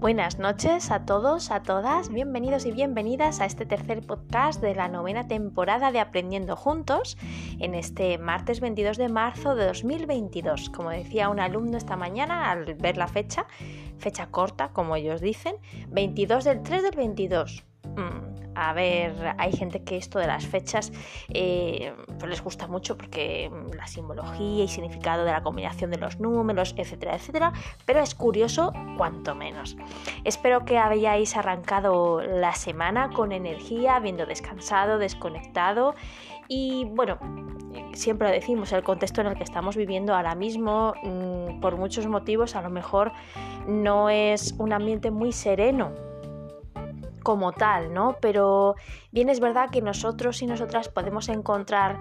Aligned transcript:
Buenas 0.00 0.38
noches 0.38 0.90
a 0.90 1.04
todos, 1.04 1.50
a 1.50 1.62
todas, 1.62 2.08
bienvenidos 2.08 2.64
y 2.64 2.72
bienvenidas 2.72 3.42
a 3.42 3.44
este 3.44 3.66
tercer 3.66 4.00
podcast 4.00 4.58
de 4.62 4.74
la 4.74 4.88
novena 4.88 5.28
temporada 5.28 5.92
de 5.92 6.00
Aprendiendo 6.00 6.56
Juntos 6.56 7.18
en 7.58 7.74
este 7.74 8.16
martes 8.16 8.60
22 8.60 8.96
de 8.96 9.10
marzo 9.10 9.54
de 9.54 9.66
2022. 9.66 10.70
Como 10.70 10.88
decía 10.88 11.28
un 11.28 11.38
alumno 11.38 11.76
esta 11.76 11.96
mañana 11.96 12.50
al 12.50 12.76
ver 12.76 12.96
la 12.96 13.08
fecha, 13.08 13.44
fecha 13.98 14.28
corta, 14.28 14.70
como 14.72 14.96
ellos 14.96 15.20
dicen, 15.20 15.56
22 15.90 16.44
del 16.44 16.62
3 16.62 16.82
del 16.82 16.96
22. 16.96 17.69
A 18.54 18.72
ver, 18.72 19.34
hay 19.38 19.52
gente 19.52 19.84
que 19.84 19.96
esto 19.96 20.18
de 20.18 20.26
las 20.26 20.46
fechas 20.46 20.92
eh, 21.32 21.94
pues 22.18 22.28
les 22.28 22.42
gusta 22.42 22.66
mucho 22.66 22.96
porque 22.96 23.50
la 23.74 23.86
simbología 23.86 24.64
y 24.64 24.68
significado 24.68 25.24
de 25.24 25.30
la 25.30 25.42
combinación 25.42 25.90
de 25.90 25.98
los 25.98 26.20
números, 26.20 26.74
etcétera, 26.76 27.14
etcétera, 27.14 27.52
pero 27.86 28.00
es 28.00 28.14
curioso 28.14 28.72
cuanto 28.98 29.34
menos. 29.34 29.76
Espero 30.24 30.64
que 30.64 30.78
hayáis 30.78 31.36
arrancado 31.36 32.20
la 32.20 32.54
semana 32.54 33.10
con 33.10 33.32
energía, 33.32 33.96
habiendo 33.96 34.26
descansado, 34.26 34.98
desconectado 34.98 35.94
y 36.46 36.84
bueno, 36.90 37.18
siempre 37.94 38.28
lo 38.28 38.34
decimos, 38.34 38.72
el 38.72 38.82
contexto 38.82 39.20
en 39.20 39.28
el 39.28 39.36
que 39.36 39.44
estamos 39.44 39.76
viviendo 39.76 40.14
ahora 40.14 40.34
mismo, 40.34 40.94
mm, 41.02 41.60
por 41.60 41.76
muchos 41.76 42.06
motivos, 42.08 42.56
a 42.56 42.62
lo 42.62 42.68
mejor 42.68 43.12
no 43.68 44.10
es 44.10 44.54
un 44.58 44.72
ambiente 44.72 45.10
muy 45.10 45.32
sereno 45.32 46.09
como 47.22 47.52
tal, 47.52 47.92
¿no? 47.92 48.16
Pero 48.20 48.74
bien 49.10 49.28
es 49.28 49.40
verdad 49.40 49.70
que 49.70 49.82
nosotros 49.82 50.42
y 50.42 50.46
nosotras 50.46 50.88
podemos 50.88 51.28
encontrar, 51.28 51.98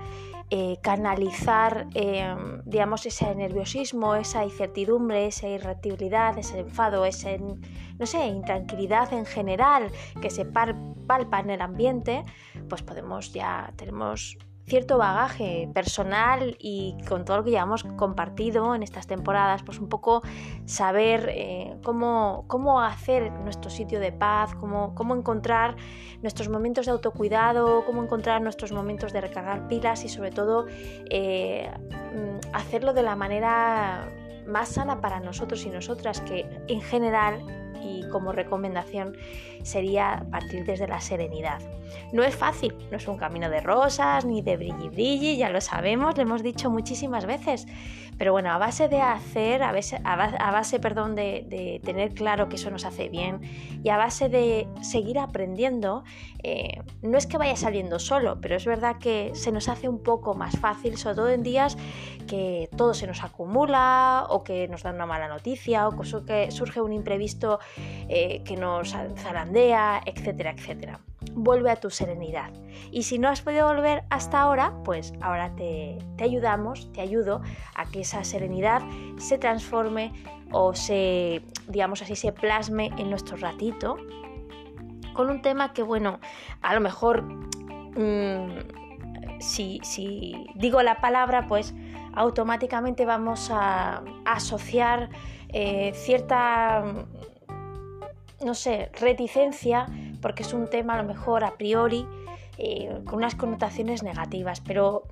eh, 0.50 0.78
canalizar, 0.82 1.88
eh, 1.94 2.36
digamos, 2.66 3.06
ese 3.06 3.34
nerviosismo, 3.36 4.16
esa 4.16 4.44
incertidumbre, 4.44 5.28
esa 5.28 5.48
irritabilidad, 5.48 6.38
ese 6.38 6.60
enfado, 6.60 7.06
esa, 7.06 7.30
no 7.38 8.06
sé, 8.06 8.26
intranquilidad 8.26 9.14
en 9.14 9.26
general 9.26 9.92
que 10.22 10.30
se 10.30 10.46
palpa 10.46 11.40
en 11.40 11.50
el 11.52 11.62
ambiente, 11.62 12.26
pues 12.68 12.82
podemos 12.82 13.32
ya, 13.32 13.72
tenemos 13.76 14.38
cierto 14.70 14.98
bagaje 14.98 15.68
personal 15.74 16.56
y 16.60 16.96
con 17.08 17.26
todo 17.26 17.38
lo 17.38 17.44
que 17.44 17.52
ya 17.52 17.62
hemos 17.62 17.84
compartido 17.84 18.76
en 18.76 18.84
estas 18.84 19.08
temporadas, 19.08 19.64
pues 19.64 19.80
un 19.80 19.90
poco 19.90 20.22
saber 20.66 21.30
eh, 21.30 21.76
cómo, 21.84 22.46
cómo, 22.48 22.82
hacer 22.82 23.32
nuestro 23.32 23.72
sitio 23.72 24.00
de 24.00 24.12
paz, 24.12 24.54
cómo, 24.56 24.94
cómo 24.94 25.16
encontrar 25.16 25.76
nuestros 26.22 26.50
momentos 26.50 26.86
de 26.86 26.92
autocuidado, 26.92 27.84
cómo 27.86 28.04
encontrar 28.04 28.42
nuestros 28.42 28.72
momentos 28.72 29.12
de 29.12 29.22
recargar 29.22 29.68
pilas 29.68 30.06
y 30.06 30.10
sobre 30.10 30.32
todo 30.32 30.68
eh, 31.10 31.70
mm, 32.14 32.54
hacerlo 32.54 32.94
de 32.94 33.04
la 33.04 33.16
manera 33.16 34.08
más 34.46 34.70
sana 34.70 35.02
para 35.02 35.20
nosotros 35.20 35.66
y 35.66 35.70
nosotras, 35.70 36.22
que 36.22 36.46
en 36.68 36.82
general 36.82 37.69
y 37.84 38.08
como 38.10 38.32
recomendación 38.32 39.16
sería 39.64 40.26
partir 40.32 40.66
desde 40.66 40.88
la 40.88 41.02
serenidad. 41.02 41.60
No 42.14 42.24
es 42.24 42.36
fácil, 42.36 42.76
no 42.92 42.98
es 42.98 43.08
un 43.08 43.18
camino 43.18 43.50
de 43.50 43.62
rosas 43.62 44.26
ni 44.26 44.42
de 44.42 44.58
brilli 44.58 44.90
brilli, 44.90 45.38
ya 45.38 45.50
lo 45.50 45.62
sabemos, 45.62 46.16
lo 46.18 46.24
hemos 46.24 46.44
dicho 46.44 46.70
muchísimas 46.70 47.26
veces, 47.26 47.66
pero 48.20 48.34
bueno, 48.34 48.52
a 48.52 48.58
base 48.58 48.90
de 48.90 49.00
hacer, 49.00 49.64
a 49.64 49.72
base, 49.72 49.98
a 50.04 50.52
base, 50.52 50.80
perdón, 50.82 51.16
de, 51.16 51.80
tener 51.86 52.14
claro 52.14 52.50
que 52.50 52.58
eso 52.58 52.70
nos 52.70 52.84
hace 52.84 53.08
bien 53.08 53.40
y 53.82 53.90
a 53.90 53.98
base 53.98 54.28
de 54.28 54.68
seguir 54.82 55.18
aprendiendo, 55.18 56.04
eh, 56.44 56.84
no 57.02 57.18
es 57.18 57.26
que 57.28 57.38
vaya 57.38 57.56
saliendo 57.56 57.98
solo, 57.98 58.40
pero 58.42 58.58
es 58.58 58.66
verdad 58.66 58.98
que 59.00 59.32
se 59.36 59.54
nos 59.54 59.70
hace 59.70 59.88
un 59.88 60.04
poco 60.04 60.34
más 60.34 60.60
fácil, 60.60 60.98
sobre 60.98 61.16
todo 61.16 61.30
en 61.30 61.44
días 61.44 61.78
que 62.28 62.70
todo 62.76 62.94
se 62.94 63.08
nos 63.08 63.24
acumula 63.24 64.26
o 64.30 64.44
que 64.44 64.68
nos 64.68 64.84
dan 64.84 64.96
una 64.96 65.06
mala 65.06 65.30
noticia 65.30 65.88
o 65.88 65.96
que 66.26 66.52
surge 66.52 66.82
un 66.82 66.92
imprevisto 66.92 67.60
eh, 68.10 68.44
que 68.44 68.58
nos 68.58 68.94
zarandea, 69.16 70.02
etcétera, 70.06 70.52
etcétera 70.52 71.00
vuelve 71.34 71.72
a 71.72 71.76
tu 71.76 71.90
serenidad. 71.90 72.52
Y 72.92 73.04
si 73.04 73.20
no 73.20 73.30
has 73.30 73.42
podido 73.42 73.68
volver 73.68 74.04
hasta 74.10 74.42
ahora, 74.42 74.74
pues 74.84 75.14
ahora 75.22 75.56
te, 75.56 75.98
ayudamos, 76.20 76.92
te 76.92 77.02
ayudo 77.02 77.42
a 77.76 77.86
que 77.86 78.02
esa 78.02 78.24
serenidad 78.24 78.82
se 79.18 79.38
transforme 79.38 80.14
o 80.52 80.74
se, 80.74 81.44
digamos 81.68 82.02
así, 82.02 82.16
se 82.16 82.32
plasme 82.32 82.92
en 82.98 83.10
nuestro 83.10 83.38
ratito 83.38 83.98
con 85.14 85.30
un 85.30 85.42
tema 85.42 85.74
que, 85.74 85.84
bueno, 85.84 86.20
a 86.62 86.74
lo 86.74 86.82
mejor 86.82 87.24
mm, 87.24 89.40
si, 89.40 89.80
si, 89.84 90.48
digo 90.56 90.82
la 90.82 91.02
palabra, 91.02 91.48
pues 91.48 91.76
automáticamente 92.14 93.06
vamos 93.06 93.50
a, 93.52 94.04
asociar 94.26 95.10
eh, 95.50 95.92
cierta, 95.94 96.84
no 98.44 98.54
sé, 98.54 98.92
reticencia 99.00 99.88
porque 100.22 100.44
es 100.44 100.54
un 100.54 100.70
tema 100.70 100.96
a 100.96 101.02
lo 101.02 101.08
mejor 101.08 101.44
a 101.44 101.58
priori 101.58 102.06
eh, 102.62 102.90
con 103.06 103.20
unas 103.20 103.36
connotaciones 103.36 104.04
negativas, 104.04 104.60
pero 104.60 105.06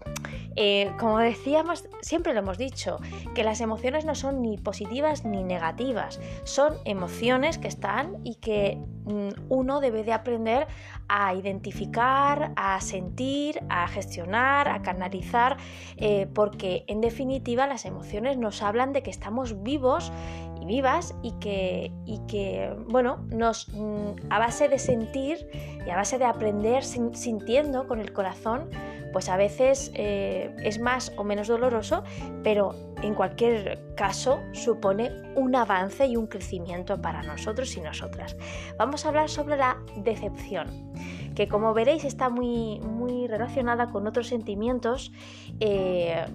eh, 0.57 0.91
como 0.99 1.19
decíamos, 1.19 1.85
siempre 2.01 2.33
lo 2.33 2.39
hemos 2.39 2.57
dicho, 2.57 2.97
que 3.35 3.45
las 3.45 3.61
emociones 3.61 4.03
no 4.03 4.15
son 4.15 4.41
ni 4.41 4.57
positivas 4.57 5.23
ni 5.23 5.45
negativas, 5.45 6.19
son 6.43 6.73
emociones 6.83 7.57
que 7.57 7.69
están 7.69 8.17
y 8.25 8.35
que 8.35 8.77
mm, 9.05 9.29
uno 9.47 9.79
debe 9.79 10.03
de 10.03 10.11
aprender 10.11 10.67
a 11.07 11.35
identificar, 11.35 12.51
a 12.57 12.81
sentir, 12.81 13.61
a 13.69 13.87
gestionar, 13.87 14.67
a 14.67 14.81
canalizar, 14.81 15.55
eh, 15.95 16.27
porque 16.33 16.83
en 16.87 16.99
definitiva 16.99 17.65
las 17.65 17.85
emociones 17.85 18.37
nos 18.37 18.61
hablan 18.61 18.91
de 18.91 19.03
que 19.03 19.09
estamos 19.09 19.63
vivos 19.63 20.11
vivas 20.67 21.15
y 21.23 21.31
que, 21.39 21.91
y 22.05 22.19
que 22.27 22.75
bueno, 22.87 23.25
nos, 23.29 23.69
mm, 23.69 24.29
a 24.29 24.39
base 24.39 24.67
de 24.67 24.77
sentir 24.77 25.49
y 25.85 25.89
a 25.89 25.95
base 25.95 26.17
de 26.17 26.25
aprender 26.25 26.83
sintiendo 26.83 27.87
con 27.87 27.99
el 27.99 28.13
corazón, 28.13 28.69
pues 29.13 29.29
a 29.29 29.37
veces 29.37 29.91
eh, 29.95 30.55
es 30.63 30.79
más 30.79 31.11
o 31.17 31.23
menos 31.23 31.47
doloroso, 31.47 32.03
pero 32.43 32.75
en 33.01 33.15
cualquier 33.15 33.79
caso 33.95 34.39
supone 34.51 35.11
un 35.35 35.55
avance 35.55 36.05
y 36.05 36.15
un 36.15 36.27
crecimiento 36.27 37.01
para 37.01 37.23
nosotros 37.23 37.75
y 37.77 37.81
nosotras. 37.81 38.35
Vamos 38.77 39.05
a 39.05 39.09
hablar 39.09 39.29
sobre 39.29 39.57
la 39.57 39.77
decepción, 39.95 40.93
que 41.35 41.47
como 41.47 41.73
veréis 41.73 42.03
está 42.03 42.29
muy, 42.29 42.79
muy 42.81 43.27
relacionada 43.27 43.89
con 43.91 44.07
otros 44.07 44.27
sentimientos. 44.27 45.11
Eh, 45.59 46.25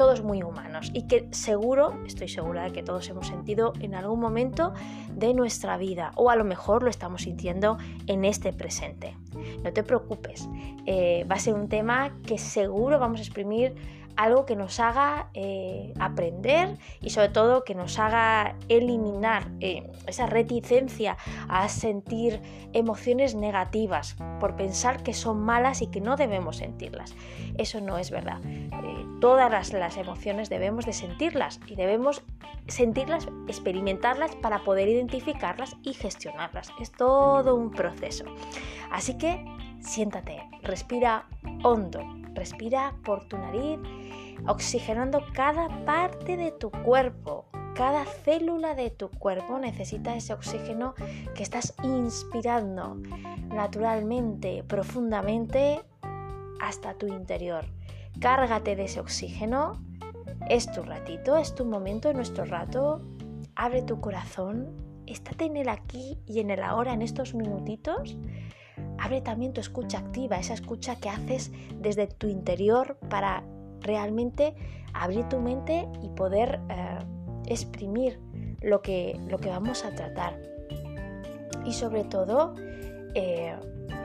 todos 0.00 0.22
muy 0.22 0.42
humanos 0.42 0.90
y 0.94 1.02
que 1.02 1.28
seguro, 1.30 1.92
estoy 2.06 2.26
segura 2.26 2.62
de 2.62 2.72
que 2.72 2.82
todos 2.82 3.06
hemos 3.10 3.26
sentido 3.26 3.74
en 3.80 3.94
algún 3.94 4.18
momento 4.18 4.72
de 5.14 5.34
nuestra 5.34 5.76
vida 5.76 6.12
o 6.16 6.30
a 6.30 6.36
lo 6.36 6.44
mejor 6.44 6.82
lo 6.82 6.88
estamos 6.88 7.24
sintiendo 7.24 7.76
en 8.06 8.24
este 8.24 8.54
presente. 8.54 9.14
No 9.62 9.74
te 9.74 9.82
preocupes, 9.82 10.48
eh, 10.86 11.26
va 11.30 11.34
a 11.34 11.38
ser 11.38 11.52
un 11.52 11.68
tema 11.68 12.16
que 12.26 12.38
seguro 12.38 12.98
vamos 12.98 13.20
a 13.20 13.24
exprimir 13.24 13.74
algo 14.20 14.44
que 14.44 14.54
nos 14.54 14.80
haga 14.80 15.30
eh, 15.32 15.94
aprender 15.98 16.76
y 17.00 17.10
sobre 17.10 17.30
todo 17.30 17.64
que 17.64 17.74
nos 17.74 17.98
haga 17.98 18.54
eliminar 18.68 19.48
eh, 19.60 19.90
esa 20.06 20.26
reticencia 20.26 21.16
a 21.48 21.66
sentir 21.70 22.42
emociones 22.74 23.34
negativas 23.34 24.16
por 24.38 24.56
pensar 24.56 25.02
que 25.02 25.14
son 25.14 25.40
malas 25.40 25.80
y 25.80 25.86
que 25.86 26.02
no 26.02 26.16
debemos 26.16 26.58
sentirlas. 26.58 27.14
Eso 27.56 27.80
no 27.80 27.96
es 27.96 28.10
verdad. 28.10 28.40
Eh, 28.44 29.06
todas 29.22 29.50
las, 29.50 29.72
las 29.72 29.96
emociones 29.96 30.50
debemos 30.50 30.84
de 30.84 30.92
sentirlas 30.92 31.58
y 31.66 31.74
debemos 31.74 32.22
sentirlas, 32.68 33.26
experimentarlas 33.48 34.36
para 34.36 34.64
poder 34.64 34.88
identificarlas 34.88 35.76
y 35.82 35.94
gestionarlas. 35.94 36.68
Es 36.78 36.92
todo 36.92 37.54
un 37.54 37.70
proceso. 37.70 38.24
Así 38.90 39.16
que 39.16 39.42
siéntate, 39.80 40.42
respira 40.62 41.26
hondo, 41.62 42.04
respira 42.40 42.94
por 43.04 43.28
tu 43.28 43.36
nariz, 43.36 43.78
oxigenando 44.46 45.22
cada 45.34 45.68
parte 45.84 46.38
de 46.38 46.52
tu 46.52 46.70
cuerpo. 46.70 47.44
Cada 47.74 48.06
célula 48.06 48.74
de 48.74 48.88
tu 48.88 49.10
cuerpo 49.10 49.58
necesita 49.58 50.16
ese 50.16 50.32
oxígeno 50.32 50.94
que 51.34 51.42
estás 51.42 51.74
inspirando 51.82 52.96
naturalmente, 53.48 54.64
profundamente 54.66 55.82
hasta 56.62 56.94
tu 56.94 57.06
interior. 57.08 57.66
Cárgate 58.20 58.74
de 58.74 58.84
ese 58.84 59.00
oxígeno. 59.00 59.72
Es 60.48 60.72
tu 60.72 60.82
ratito, 60.82 61.36
es 61.36 61.54
tu 61.54 61.66
momento, 61.66 62.08
es 62.08 62.16
nuestro 62.16 62.46
rato. 62.46 63.02
Abre 63.54 63.82
tu 63.82 64.00
corazón, 64.00 65.02
estate 65.06 65.44
en 65.44 65.58
el 65.58 65.68
aquí 65.68 66.18
y 66.26 66.40
en 66.40 66.50
el 66.50 66.62
ahora, 66.62 66.94
en 66.94 67.02
estos 67.02 67.34
minutitos 67.34 68.16
abre 69.00 69.20
también 69.20 69.52
tu 69.52 69.60
escucha 69.60 69.98
activa, 69.98 70.38
esa 70.38 70.54
escucha 70.54 70.96
que 70.96 71.08
haces 71.08 71.50
desde 71.80 72.06
tu 72.06 72.28
interior 72.28 72.96
para 73.08 73.42
realmente 73.80 74.54
abrir 74.92 75.28
tu 75.28 75.40
mente 75.40 75.88
y 76.02 76.08
poder 76.10 76.60
eh, 76.68 76.98
exprimir 77.46 78.20
lo 78.60 78.82
que, 78.82 79.18
lo 79.28 79.38
que 79.38 79.48
vamos 79.48 79.84
a 79.84 79.90
tratar. 79.94 80.38
Y 81.64 81.72
sobre 81.72 82.04
todo, 82.04 82.54
eh, 83.14 83.54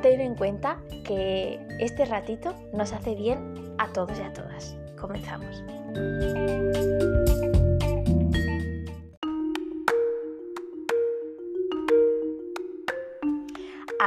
ten 0.01 0.21
en 0.21 0.35
cuenta 0.35 0.81
que 1.03 1.59
este 1.79 2.05
ratito 2.05 2.55
nos 2.73 2.93
hace 2.93 3.15
bien 3.15 3.75
a 3.77 3.91
todos 3.91 4.17
y 4.17 4.21
a 4.21 4.33
todas. 4.33 4.77
Comenzamos. 4.99 5.63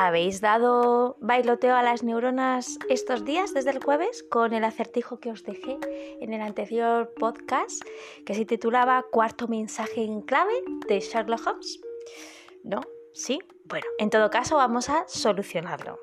¿Habéis 0.08 0.40
dado 0.40 1.18
bailoteo 1.20 1.76
a 1.76 1.82
las 1.82 2.02
neuronas 2.02 2.78
estos 2.88 3.26
días 3.26 3.52
desde 3.52 3.72
el 3.72 3.84
jueves 3.84 4.22
con 4.22 4.54
el 4.54 4.64
acertijo 4.64 5.20
que 5.20 5.30
os 5.30 5.44
dejé 5.44 5.78
en 6.22 6.32
el 6.32 6.40
anterior 6.40 7.12
podcast 7.12 7.82
que 8.24 8.32
se 8.32 8.46
titulaba 8.46 9.04
Cuarto 9.12 9.48
mensaje 9.48 10.02
en 10.02 10.22
clave 10.22 10.54
de 10.88 11.00
Sherlock 11.00 11.46
Holmes? 11.46 11.82
¿No? 12.64 12.80
¿Sí? 13.12 13.38
Bueno, 13.66 13.84
en 13.98 14.08
todo 14.08 14.30
caso 14.30 14.56
vamos 14.56 14.88
a 14.88 15.04
solucionarlo. 15.08 16.00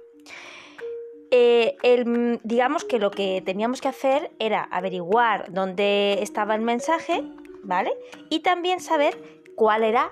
Eh, 1.32 1.76
digamos 2.44 2.86
que 2.86 3.00
lo 3.00 3.10
que 3.10 3.42
teníamos 3.44 3.82
que 3.82 3.88
hacer 3.88 4.30
era 4.38 4.66
averiguar 4.66 5.52
dónde 5.52 6.22
estaba 6.22 6.54
el 6.54 6.62
mensaje, 6.62 7.24
¿vale? 7.64 7.92
Y 8.30 8.42
también 8.42 8.82
saber 8.82 9.18
cuál 9.56 9.84
era 9.84 10.12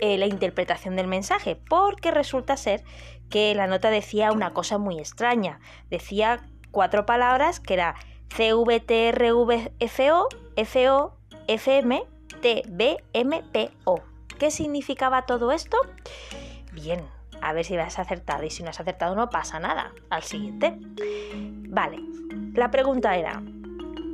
eh, 0.00 0.18
la 0.18 0.26
interpretación 0.26 0.96
del 0.96 1.06
mensaje, 1.06 1.56
porque 1.56 2.10
resulta 2.10 2.56
ser 2.56 2.82
que 3.30 3.54
la 3.54 3.66
nota 3.66 3.90
decía 3.90 4.32
una 4.32 4.52
cosa 4.52 4.78
muy 4.78 4.98
extraña. 4.98 5.60
Decía 5.90 6.44
cuatro 6.70 7.06
palabras 7.06 7.60
que 7.60 7.74
era 7.74 7.94
CVTRVFO, 8.28 10.28
FO, 10.66 11.16
FM, 11.46 12.04
TBMPO. 12.40 14.02
¿Qué 14.38 14.50
significaba 14.50 15.26
todo 15.26 15.52
esto? 15.52 15.76
Bien, 16.72 17.06
a 17.40 17.52
ver 17.52 17.64
si 17.64 17.76
has 17.76 17.98
acertado 17.98 18.44
y 18.44 18.50
si 18.50 18.62
no 18.62 18.70
has 18.70 18.80
acertado 18.80 19.14
no 19.14 19.30
pasa 19.30 19.60
nada. 19.60 19.92
Al 20.10 20.22
siguiente. 20.22 20.76
Vale, 21.68 21.98
la 22.54 22.70
pregunta 22.70 23.16
era, 23.16 23.42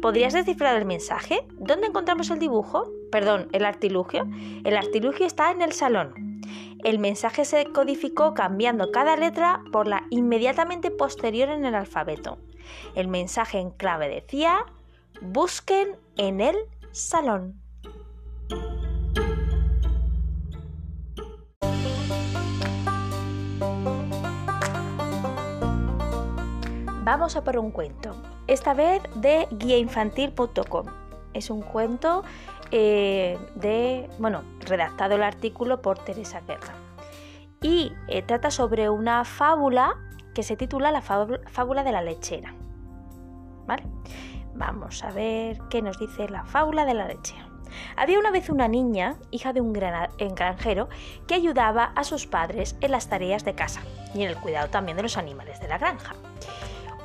¿podrías 0.00 0.32
descifrar 0.32 0.76
el 0.76 0.84
mensaje? 0.84 1.46
¿Dónde 1.58 1.86
encontramos 1.86 2.30
el 2.30 2.38
dibujo? 2.38 2.90
Perdón, 3.10 3.48
el 3.52 3.64
artilugio. 3.64 4.26
El 4.64 4.76
artilugio 4.76 5.26
está 5.26 5.50
en 5.50 5.62
el 5.62 5.72
salón. 5.72 6.40
El 6.82 6.98
mensaje 6.98 7.44
se 7.44 7.66
codificó 7.66 8.34
cambiando 8.34 8.90
cada 8.90 9.16
letra 9.16 9.62
por 9.70 9.86
la 9.86 10.06
inmediatamente 10.10 10.90
posterior 10.90 11.50
en 11.50 11.64
el 11.64 11.74
alfabeto. 11.74 12.38
El 12.94 13.08
mensaje 13.08 13.58
en 13.58 13.70
clave 13.70 14.08
decía, 14.08 14.64
busquen 15.20 15.96
en 16.16 16.40
el 16.40 16.56
salón. 16.92 17.59
Vamos 27.02 27.34
a 27.34 27.42
por 27.42 27.56
un 27.56 27.70
cuento, 27.70 28.14
esta 28.46 28.74
vez 28.74 29.00
de 29.14 29.48
guiainfantil.com. 29.52 30.86
Es 31.32 31.48
un 31.48 31.62
cuento 31.62 32.24
eh, 32.70 33.38
de, 33.54 34.10
bueno, 34.18 34.42
redactado 34.60 35.14
el 35.14 35.22
artículo 35.22 35.80
por 35.80 35.98
Teresa 35.98 36.42
Guerra. 36.42 36.74
Y 37.62 37.92
eh, 38.08 38.20
trata 38.20 38.50
sobre 38.50 38.90
una 38.90 39.24
fábula 39.24 39.96
que 40.34 40.42
se 40.42 40.58
titula 40.58 40.92
La 40.92 41.00
fábula 41.00 41.84
de 41.84 41.92
la 41.92 42.02
lechera. 42.02 42.54
¿Vale? 43.66 43.84
Vamos 44.54 45.02
a 45.02 45.10
ver 45.10 45.58
qué 45.70 45.80
nos 45.80 45.98
dice 45.98 46.28
la 46.28 46.44
fábula 46.44 46.84
de 46.84 46.92
la 46.92 47.06
lechera. 47.06 47.48
Había 47.96 48.18
una 48.18 48.30
vez 48.30 48.50
una 48.50 48.68
niña, 48.68 49.16
hija 49.30 49.54
de 49.54 49.62
un 49.62 49.72
granjero, 49.72 50.90
que 51.26 51.34
ayudaba 51.34 51.92
a 51.94 52.04
sus 52.04 52.26
padres 52.26 52.76
en 52.82 52.90
las 52.90 53.08
tareas 53.08 53.44
de 53.44 53.54
casa 53.54 53.80
y 54.14 54.22
en 54.22 54.28
el 54.28 54.36
cuidado 54.36 54.68
también 54.68 54.98
de 54.98 55.02
los 55.04 55.16
animales 55.16 55.60
de 55.60 55.68
la 55.68 55.78
granja. 55.78 56.14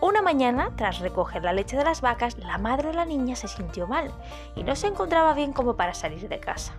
Una 0.02 0.22
mañana, 0.22 0.72
tras 0.76 1.00
recoger 1.00 1.44
la 1.44 1.54
leche 1.54 1.78
de 1.78 1.84
las 1.84 2.02
vacas, 2.02 2.38
la 2.38 2.58
madre 2.58 2.90
de 2.90 2.96
la 2.96 3.06
niña 3.06 3.36
se 3.36 3.48
sintió 3.48 3.88
mal 3.88 4.12
y 4.56 4.64
no 4.64 4.76
se 4.76 4.88
encontraba 4.88 5.34
bien 5.34 5.54
como 5.54 5.78
para 5.78 5.94
salir 5.94 6.28
de 6.28 6.40
casa. 6.40 6.74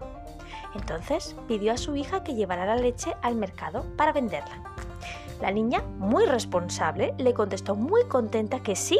Entonces 0.75 1.35
pidió 1.49 1.73
a 1.73 1.79
su 1.79 1.97
hija 1.97 2.23
que 2.23 2.35
llevara 2.35 2.67
la 2.67 2.77
leche 2.77 3.15
al 3.23 3.35
mercado 3.35 3.85
para 3.97 4.13
venderla. 4.13 4.61
La 5.41 5.51
niña, 5.51 5.83
muy 5.99 6.27
responsable, 6.27 7.15
le 7.19 7.35
contestó 7.35 7.75
muy 7.75 8.05
contenta 8.05 8.63
que 8.63 8.77
sí, 8.77 8.99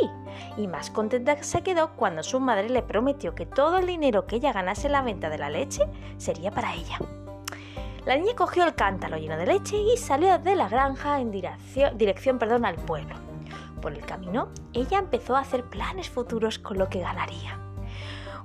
y 0.57 0.67
más 0.67 0.91
contenta 0.91 1.43
se 1.43 1.63
quedó 1.63 1.93
cuando 1.93 2.23
su 2.23 2.41
madre 2.41 2.69
le 2.71 2.83
prometió 2.83 3.35
que 3.35 3.47
todo 3.47 3.79
el 3.79 3.87
dinero 3.87 4.27
que 4.27 4.37
ella 4.37 4.53
ganase 4.53 4.87
en 4.87 4.93
la 4.93 5.03
venta 5.03 5.29
de 5.29 5.39
la 5.39 5.51
leche 5.51 5.83
sería 6.17 6.51
para 6.51 6.75
ella. 6.75 6.99
La 8.07 8.17
niña 8.17 8.35
cogió 8.35 8.65
el 8.65 8.75
cántaro 8.75 9.19
lleno 9.19 9.37
de 9.37 9.47
leche 9.47 9.77
y 9.77 9.97
salió 9.97 10.39
de 10.39 10.57
la 10.57 10.69
granja 10.69 11.21
en 11.21 11.31
dirección, 11.31 12.39
al 12.65 12.77
pueblo 12.77 13.26
el 13.93 14.05
camino, 14.05 14.49
ella 14.73 14.99
empezó 14.99 15.37
a 15.37 15.41
hacer 15.41 15.65
planes 15.65 16.11
futuros 16.11 16.59
con 16.59 16.79
lo 16.79 16.89
que 16.89 17.01
ganaría. 17.01 17.61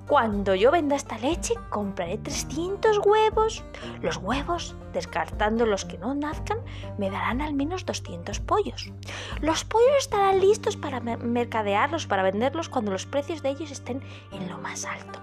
Cuando 0.07 0.55
yo 0.55 0.71
venda 0.71 0.97
esta 0.97 1.17
leche, 1.19 1.53
compraré 1.69 2.17
300 2.17 2.99
huevos. 3.05 3.63
Los 4.01 4.17
huevos, 4.17 4.75
descartando 4.91 5.65
los 5.65 5.85
que 5.85 5.97
no 5.97 6.13
nazcan, 6.13 6.57
me 6.97 7.09
darán 7.09 7.41
al 7.41 7.53
menos 7.53 7.85
200 7.85 8.41
pollos. 8.41 8.91
Los 9.39 9.63
pollos 9.63 9.95
estarán 9.99 10.41
listos 10.41 10.75
para 10.75 10.99
mercadearlos, 10.99 12.07
para 12.07 12.23
venderlos 12.23 12.67
cuando 12.67 12.91
los 12.91 13.05
precios 13.05 13.41
de 13.41 13.51
ellos 13.51 13.71
estén 13.71 14.01
en 14.33 14.49
lo 14.49 14.57
más 14.57 14.83
alto. 14.85 15.19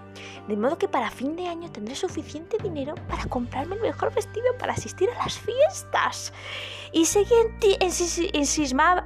De 0.49 0.57
modo 0.57 0.79
que 0.79 0.89
para 0.89 1.11
fin 1.11 1.37
de 1.37 1.49
año 1.49 1.71
tendré 1.71 1.95
suficiente 1.95 2.57
dinero 2.63 2.95
para 3.09 3.27
comprarme 3.27 3.77
el 3.77 3.83
mejor 3.83 4.15
vestido 4.15 4.47
para 4.59 4.73
asistir 4.73 5.11
a 5.11 5.25
las 5.25 5.39
fiestas. 5.39 6.33
Y 6.93 7.05
seguí 7.05 7.35
en, 7.35 7.83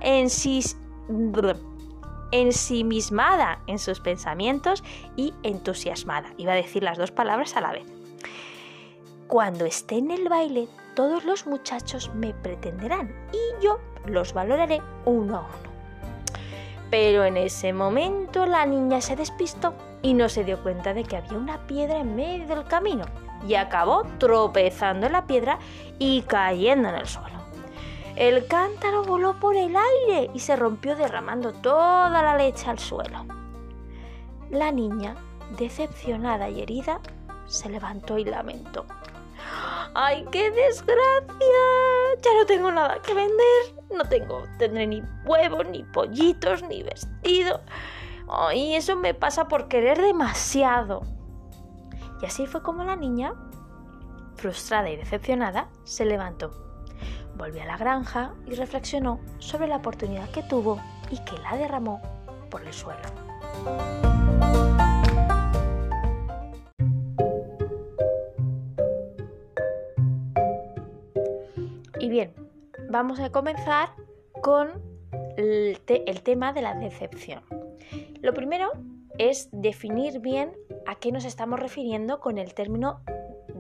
en, 0.03 0.31
ensimismada 2.33 3.61
en 3.67 3.79
sus 3.79 4.01
pensamientos 4.01 4.83
y 5.17 5.35
entusiasmada. 5.43 6.33
Iba 6.37 6.53
a 6.53 6.57
decir 6.57 6.83
las 6.83 6.99
dos 6.99 7.11
palabras 7.11 7.57
a 7.57 7.61
la 7.61 7.73
vez. 7.73 7.87
Cuando 9.29 9.65
esté 9.65 9.97
en 9.97 10.11
el 10.11 10.29
baile, 10.29 10.69
todos 10.95 11.25
los 11.25 11.47
muchachos 11.47 12.11
me 12.15 12.35
pretenderán 12.35 13.15
y 13.33 13.65
yo 13.65 13.79
los 14.07 14.35
valoraré 14.35 14.83
uno 15.05 15.37
a 15.37 15.41
uno. 15.41 15.73
Pero 16.91 17.25
en 17.25 17.39
ese 17.39 17.73
momento 17.73 18.45
la 18.45 18.67
niña 18.67 19.01
se 19.01 19.17
despistó 19.17 19.75
y 20.03 20.13
no 20.13 20.29
se 20.29 20.45
dio 20.45 20.63
cuenta 20.63 20.93
de 20.93 21.05
que 21.05 21.17
había 21.17 21.39
una 21.39 21.67
piedra 21.67 21.99
en 21.99 22.15
medio 22.15 22.47
del 22.47 22.65
camino 22.65 23.07
y 23.49 23.55
acabó 23.55 24.05
tropezando 24.19 25.07
en 25.07 25.13
la 25.13 25.27
piedra 25.27 25.59
y 25.99 26.23
cayendo 26.23 26.91
en 26.91 26.97
el 26.97 27.07
suelo. 27.07 27.42
El 28.23 28.47
cántaro 28.47 29.03
voló 29.03 29.41
por 29.41 29.57
el 29.57 29.75
aire 29.75 30.31
y 30.33 30.39
se 30.39 30.55
rompió 30.55 30.95
derramando 30.95 31.53
toda 31.55 32.23
la 32.23 32.37
leche 32.37 32.71
al 32.71 32.79
suelo. 32.79 33.27
La 34.49 34.71
niña, 34.71 35.17
decepcionada 35.59 36.49
y 36.49 36.63
herida, 36.63 37.01
se 37.47 37.69
levantó 37.69 38.19
y 38.19 38.25
lamentó. 38.25 38.87
¡Ay, 39.95 40.25
qué 40.31 40.53
desgracia! 40.53 41.37
Ya 42.23 42.31
no 42.39 42.47
tengo 42.47 42.71
nada 42.71 43.03
que 43.03 43.13
vender. 43.13 43.85
No 43.91 44.05
tengo, 44.05 44.45
tendré 44.57 44.87
ni 44.87 45.03
huevos, 45.25 45.67
ni 45.67 45.83
pollitos, 45.83 46.63
ni 46.63 46.85
vestido. 46.85 47.61
¡Ay, 48.29 48.77
eso 48.77 48.95
me 48.95 49.15
pasa 49.15 49.49
por 49.49 49.67
querer 49.67 50.01
demasiado! 50.01 51.03
Y 52.23 52.27
así 52.27 52.47
fue 52.47 52.63
como 52.63 52.85
la 52.85 52.95
niña, 52.95 53.35
frustrada 54.37 54.91
y 54.91 54.97
decepcionada, 54.97 55.71
se 55.83 56.05
levantó 56.05 56.72
Volvió 57.37 57.63
a 57.63 57.67
la 57.67 57.77
granja 57.77 58.35
y 58.47 58.55
reflexionó 58.55 59.21
sobre 59.39 59.67
la 59.67 59.77
oportunidad 59.77 60.29
que 60.31 60.43
tuvo 60.43 60.81
y 61.11 61.19
que 61.19 61.39
la 61.39 61.57
derramó 61.57 62.01
por 62.51 62.63
el 62.67 62.73
suelo. 62.73 63.01
Y 71.99 72.09
bien, 72.09 72.33
vamos 72.91 73.21
a 73.21 73.31
comenzar 73.31 73.91
con 74.41 74.83
el, 75.37 75.79
tema 76.23 76.53
de 76.53 76.63
la 76.63 76.75
decepción. 76.75 77.43
Lo 78.21 78.35
primero 78.35 78.73
es 79.19 79.49
definir 79.53 80.21
bien 80.21 80.53
a 80.87 80.97
qué 80.97 81.13
nos 81.13 81.25
estamos 81.25 81.61
refiriendo 81.61 82.21
con 82.21 82.39
el 82.39 82.55
término 82.55 83.01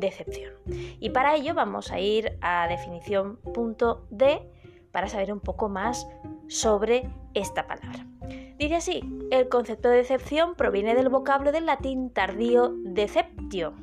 decepción. 0.02 0.52
Y 1.00 1.10
para 1.10 1.34
ello 1.34 1.54
vamos 1.54 1.90
a 1.90 2.00
ir 2.00 2.36
a 2.42 2.68
definición.d 2.68 4.42
para 4.90 5.08
saber 5.08 5.32
un 5.32 5.40
poco 5.40 5.70
más 5.70 6.06
sobre 6.48 7.08
esta 7.32 7.66
palabra. 7.66 8.06
Dice 8.58 8.76
así, 8.76 9.02
el 9.30 9.48
concepto 9.48 9.88
de 9.88 9.96
decepción 9.96 10.54
proviene 10.54 10.94
del 10.94 11.08
vocablo 11.08 11.50
del 11.50 11.66
latín 11.66 12.10
tardío 12.10 12.74
deceptio. 12.84 13.74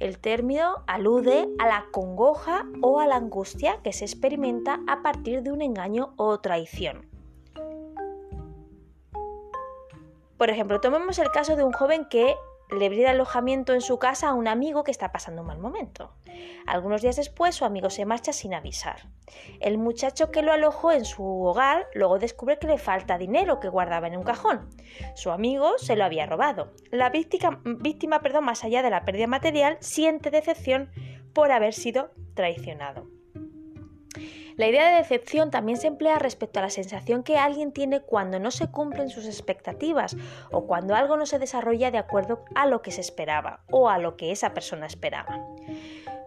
El 0.00 0.18
término 0.18 0.82
alude 0.86 1.48
a 1.58 1.66
la 1.66 1.84
congoja 1.92 2.66
o 2.80 2.98
a 2.98 3.06
la 3.06 3.16
angustia 3.16 3.80
que 3.84 3.92
se 3.92 4.04
experimenta 4.04 4.80
a 4.88 5.02
partir 5.02 5.42
de 5.42 5.52
un 5.52 5.62
engaño 5.62 6.14
o 6.16 6.40
traición. 6.40 7.06
Por 10.36 10.50
ejemplo, 10.50 10.80
tomemos 10.80 11.20
el 11.20 11.30
caso 11.30 11.54
de 11.54 11.62
un 11.62 11.72
joven 11.72 12.06
que 12.10 12.34
le 12.72 12.88
brinda 12.88 13.10
alojamiento 13.10 13.74
en 13.74 13.80
su 13.80 13.98
casa 13.98 14.28
a 14.28 14.34
un 14.34 14.48
amigo 14.48 14.84
que 14.84 14.90
está 14.90 15.12
pasando 15.12 15.42
un 15.42 15.48
mal 15.48 15.58
momento. 15.58 16.14
Algunos 16.66 17.02
días 17.02 17.16
después 17.16 17.54
su 17.54 17.64
amigo 17.64 17.90
se 17.90 18.04
marcha 18.04 18.32
sin 18.32 18.54
avisar. 18.54 19.08
El 19.60 19.78
muchacho 19.78 20.30
que 20.30 20.42
lo 20.42 20.52
alojó 20.52 20.92
en 20.92 21.04
su 21.04 21.24
hogar 21.24 21.86
luego 21.94 22.18
descubre 22.18 22.58
que 22.58 22.66
le 22.66 22.78
falta 22.78 23.18
dinero 23.18 23.60
que 23.60 23.68
guardaba 23.68 24.06
en 24.06 24.16
un 24.16 24.24
cajón. 24.24 24.68
Su 25.14 25.30
amigo 25.30 25.78
se 25.78 25.96
lo 25.96 26.04
había 26.04 26.26
robado. 26.26 26.72
La 26.90 27.10
víctima, 27.10 27.60
víctima 27.64 28.20
perdón, 28.20 28.44
más 28.44 28.64
allá 28.64 28.82
de 28.82 28.90
la 28.90 29.04
pérdida 29.04 29.26
material, 29.26 29.76
siente 29.80 30.30
decepción 30.30 30.90
por 31.32 31.52
haber 31.52 31.74
sido 31.74 32.10
traicionado. 32.34 33.11
La 34.56 34.68
idea 34.68 34.90
de 34.90 34.98
decepción 34.98 35.50
también 35.50 35.78
se 35.78 35.86
emplea 35.86 36.18
respecto 36.18 36.58
a 36.58 36.62
la 36.62 36.70
sensación 36.70 37.22
que 37.22 37.38
alguien 37.38 37.72
tiene 37.72 38.00
cuando 38.00 38.38
no 38.38 38.50
se 38.50 38.70
cumplen 38.70 39.08
sus 39.08 39.26
expectativas 39.26 40.16
o 40.50 40.66
cuando 40.66 40.94
algo 40.94 41.16
no 41.16 41.26
se 41.26 41.38
desarrolla 41.38 41.90
de 41.90 41.98
acuerdo 41.98 42.44
a 42.54 42.66
lo 42.66 42.82
que 42.82 42.90
se 42.90 43.00
esperaba 43.00 43.60
o 43.70 43.88
a 43.88 43.98
lo 43.98 44.16
que 44.16 44.32
esa 44.32 44.54
persona 44.54 44.86
esperaba. 44.86 45.40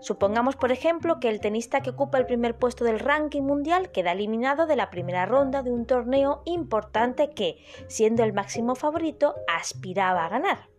Supongamos, 0.01 0.55
por 0.55 0.71
ejemplo, 0.71 1.19
que 1.19 1.29
el 1.29 1.39
tenista 1.39 1.81
que 1.81 1.89
ocupa 1.89 2.17
el 2.17 2.25
primer 2.25 2.57
puesto 2.57 2.83
del 2.83 2.99
ranking 2.99 3.41
mundial 3.41 3.91
queda 3.91 4.11
eliminado 4.11 4.67
de 4.67 4.75
la 4.75 4.89
primera 4.91 5.25
ronda 5.25 5.63
de 5.63 5.71
un 5.71 5.85
torneo 5.85 6.43
importante 6.45 7.31
que, 7.31 7.57
siendo 7.87 8.23
el 8.23 8.33
máximo 8.33 8.75
favorito, 8.75 9.33
aspiraba 9.47 10.25
a 10.25 10.29
ganar. 10.29 10.74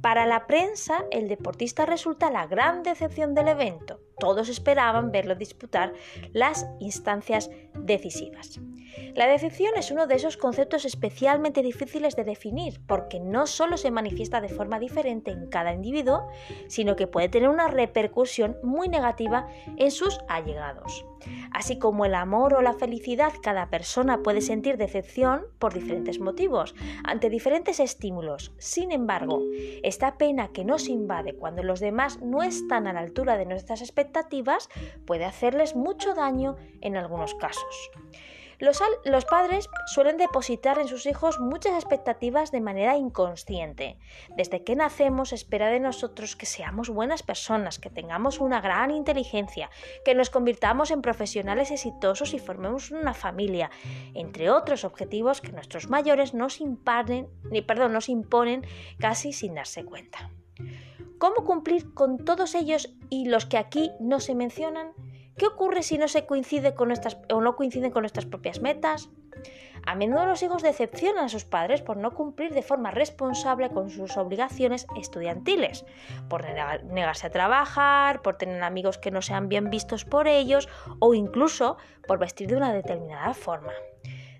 Para 0.00 0.26
la 0.26 0.46
prensa, 0.46 1.04
el 1.10 1.28
deportista 1.28 1.86
resulta 1.86 2.30
la 2.30 2.46
gran 2.46 2.82
decepción 2.82 3.34
del 3.34 3.48
evento. 3.48 4.00
Todos 4.18 4.48
esperaban 4.48 5.12
verlo 5.12 5.34
disputar 5.34 5.92
las 6.32 6.66
instancias 6.80 7.50
decisivas. 7.74 8.60
La 9.14 9.26
decepción 9.26 9.72
es 9.76 9.90
uno 9.90 10.06
de 10.06 10.14
esos 10.14 10.36
conceptos 10.36 10.84
especialmente 10.84 11.62
difíciles 11.62 12.16
de 12.16 12.24
definir 12.24 12.80
porque 12.86 13.20
no 13.20 13.46
solo 13.46 13.76
se 13.76 13.90
manifiesta 13.90 14.40
de 14.40 14.48
forma 14.48 14.78
diferente 14.78 15.30
en 15.30 15.48
cada 15.48 15.72
individuo, 15.72 16.28
sino 16.68 16.96
que 16.96 17.06
puede 17.06 17.28
tener 17.28 17.48
una 17.48 17.68
repercusión 17.68 18.56
muy 18.62 18.88
negativa 18.88 19.48
en 19.76 19.90
sus 19.90 20.18
allegados. 20.28 21.04
Así 21.52 21.78
como 21.78 22.04
el 22.04 22.14
amor 22.14 22.54
o 22.54 22.62
la 22.62 22.72
felicidad, 22.72 23.32
cada 23.42 23.70
persona 23.70 24.22
puede 24.22 24.40
sentir 24.40 24.76
decepción 24.76 25.46
por 25.58 25.74
diferentes 25.74 26.18
motivos, 26.18 26.74
ante 27.04 27.30
diferentes 27.30 27.80
estímulos. 27.80 28.52
Sin 28.58 28.92
embargo, 28.92 29.42
esta 29.82 30.16
pena 30.18 30.48
que 30.52 30.64
nos 30.64 30.88
invade 30.88 31.34
cuando 31.34 31.62
los 31.62 31.80
demás 31.80 32.20
no 32.20 32.42
están 32.42 32.86
a 32.86 32.92
la 32.92 33.00
altura 33.00 33.36
de 33.36 33.46
nuestras 33.46 33.82
expectativas 33.82 34.68
puede 35.06 35.24
hacerles 35.24 35.76
mucho 35.76 36.14
daño 36.14 36.56
en 36.80 36.96
algunos 36.96 37.34
casos. 37.34 37.90
Los, 38.62 39.24
padres 39.24 39.68
suelen 39.86 40.18
depositar 40.18 40.78
en 40.78 40.86
sus 40.86 41.06
hijos 41.06 41.40
muchas 41.40 41.74
expectativas 41.74 42.52
de 42.52 42.60
manera 42.60 42.96
inconsciente. 42.96 43.98
Desde 44.36 44.62
que 44.62 44.76
nacemos 44.76 45.32
espera 45.32 45.66
de 45.66 45.80
nosotros 45.80 46.36
que 46.36 46.46
seamos 46.46 46.88
buenas 46.88 47.24
personas, 47.24 47.80
que 47.80 47.90
tengamos 47.90 48.38
una 48.38 48.60
gran 48.60 48.92
inteligencia, 48.92 49.68
que 50.04 50.14
nos 50.14 50.30
convirtamos 50.30 50.92
en 50.92 51.02
profesionales 51.02 51.72
exitosos 51.72 52.34
y 52.34 52.38
formemos 52.38 52.92
una 52.92 53.14
familia, 53.14 53.72
entre 54.14 54.48
otros 54.48 54.84
objetivos 54.84 55.40
que 55.40 55.50
nuestros 55.50 55.90
mayores 55.90 56.32
nos, 56.32 56.60
imponen, 56.60 57.26
perdón, 57.66 57.92
nos 57.92 58.08
imponen 58.08 58.64
casi 59.00 59.32
sin 59.32 59.56
darse 59.56 59.84
cuenta. 59.84 60.30
¿Cómo 61.18 61.44
cumplir 61.44 61.92
con 61.94 62.24
todos 62.24 62.54
ellos 62.54 62.94
y 63.10 63.24
los 63.24 63.44
que 63.44 63.58
aquí 63.58 63.90
no 63.98 64.20
se 64.20 64.36
mencionan? 64.36 64.92
¿Qué 65.36 65.46
ocurre 65.46 65.82
si 65.82 65.98
no 65.98 66.08
se 66.08 66.26
coincide 66.26 66.74
con 66.74 66.88
nuestras 66.88 67.18
o 67.32 67.40
no 67.40 67.56
coinciden 67.56 67.90
con 67.90 68.02
nuestras 68.02 68.26
propias 68.26 68.60
metas? 68.60 69.10
A 69.84 69.94
menudo 69.94 70.26
los 70.26 70.42
hijos 70.42 70.62
decepcionan 70.62 71.24
a 71.24 71.28
sus 71.28 71.44
padres 71.44 71.82
por 71.82 71.96
no 71.96 72.12
cumplir 72.12 72.54
de 72.54 72.62
forma 72.62 72.90
responsable 72.90 73.70
con 73.70 73.90
sus 73.90 74.16
obligaciones 74.16 74.86
estudiantiles, 74.96 75.84
por 76.28 76.44
negarse 76.84 77.26
a 77.26 77.30
trabajar, 77.30 78.22
por 78.22 78.36
tener 78.36 78.62
amigos 78.62 78.98
que 78.98 79.10
no 79.10 79.22
sean 79.22 79.48
bien 79.48 79.70
vistos 79.70 80.04
por 80.04 80.28
ellos 80.28 80.68
o 81.00 81.14
incluso 81.14 81.78
por 82.06 82.18
vestir 82.18 82.48
de 82.48 82.56
una 82.56 82.72
determinada 82.72 83.34
forma. 83.34 83.72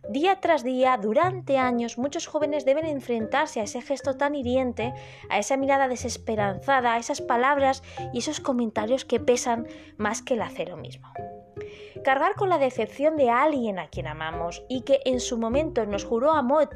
Día 0.09 0.40
tras 0.40 0.64
día, 0.64 0.97
durante 0.97 1.59
años, 1.59 1.97
muchos 1.97 2.26
jóvenes 2.26 2.64
deben 2.64 2.87
enfrentarse 2.87 3.61
a 3.61 3.64
ese 3.64 3.80
gesto 3.80 4.16
tan 4.16 4.35
hiriente, 4.35 4.92
a 5.30 5.38
esa 5.38 5.56
mirada 5.56 5.87
desesperanzada, 5.87 6.94
a 6.94 6.99
esas 6.99 7.21
palabras 7.21 7.82
y 8.12 8.18
esos 8.18 8.40
comentarios 8.40 9.04
que 9.04 9.21
pesan 9.21 9.66
más 9.97 10.21
que 10.21 10.35
el 10.35 10.42
acero 10.42 10.76
mismo. 10.76 11.12
Cargar 12.02 12.35
con 12.35 12.49
la 12.49 12.59
decepción 12.59 13.16
de 13.16 13.30
alguien 13.30 13.78
a 13.78 13.88
quien 13.88 14.09
amamos 14.09 14.64
y 14.68 14.80
que 14.82 15.00
en 15.04 15.21
su 15.21 15.38
momento 15.38 15.87
nos 15.87 16.04
juró 16.04 16.32
amor, 16.32 16.68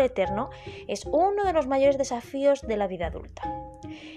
eterno 0.00 0.50
es 0.86 1.06
uno 1.06 1.44
de 1.44 1.54
los 1.54 1.66
mayores 1.66 1.96
desafíos 1.96 2.60
de 2.60 2.76
la 2.76 2.86
vida 2.86 3.06
adulta. 3.06 3.42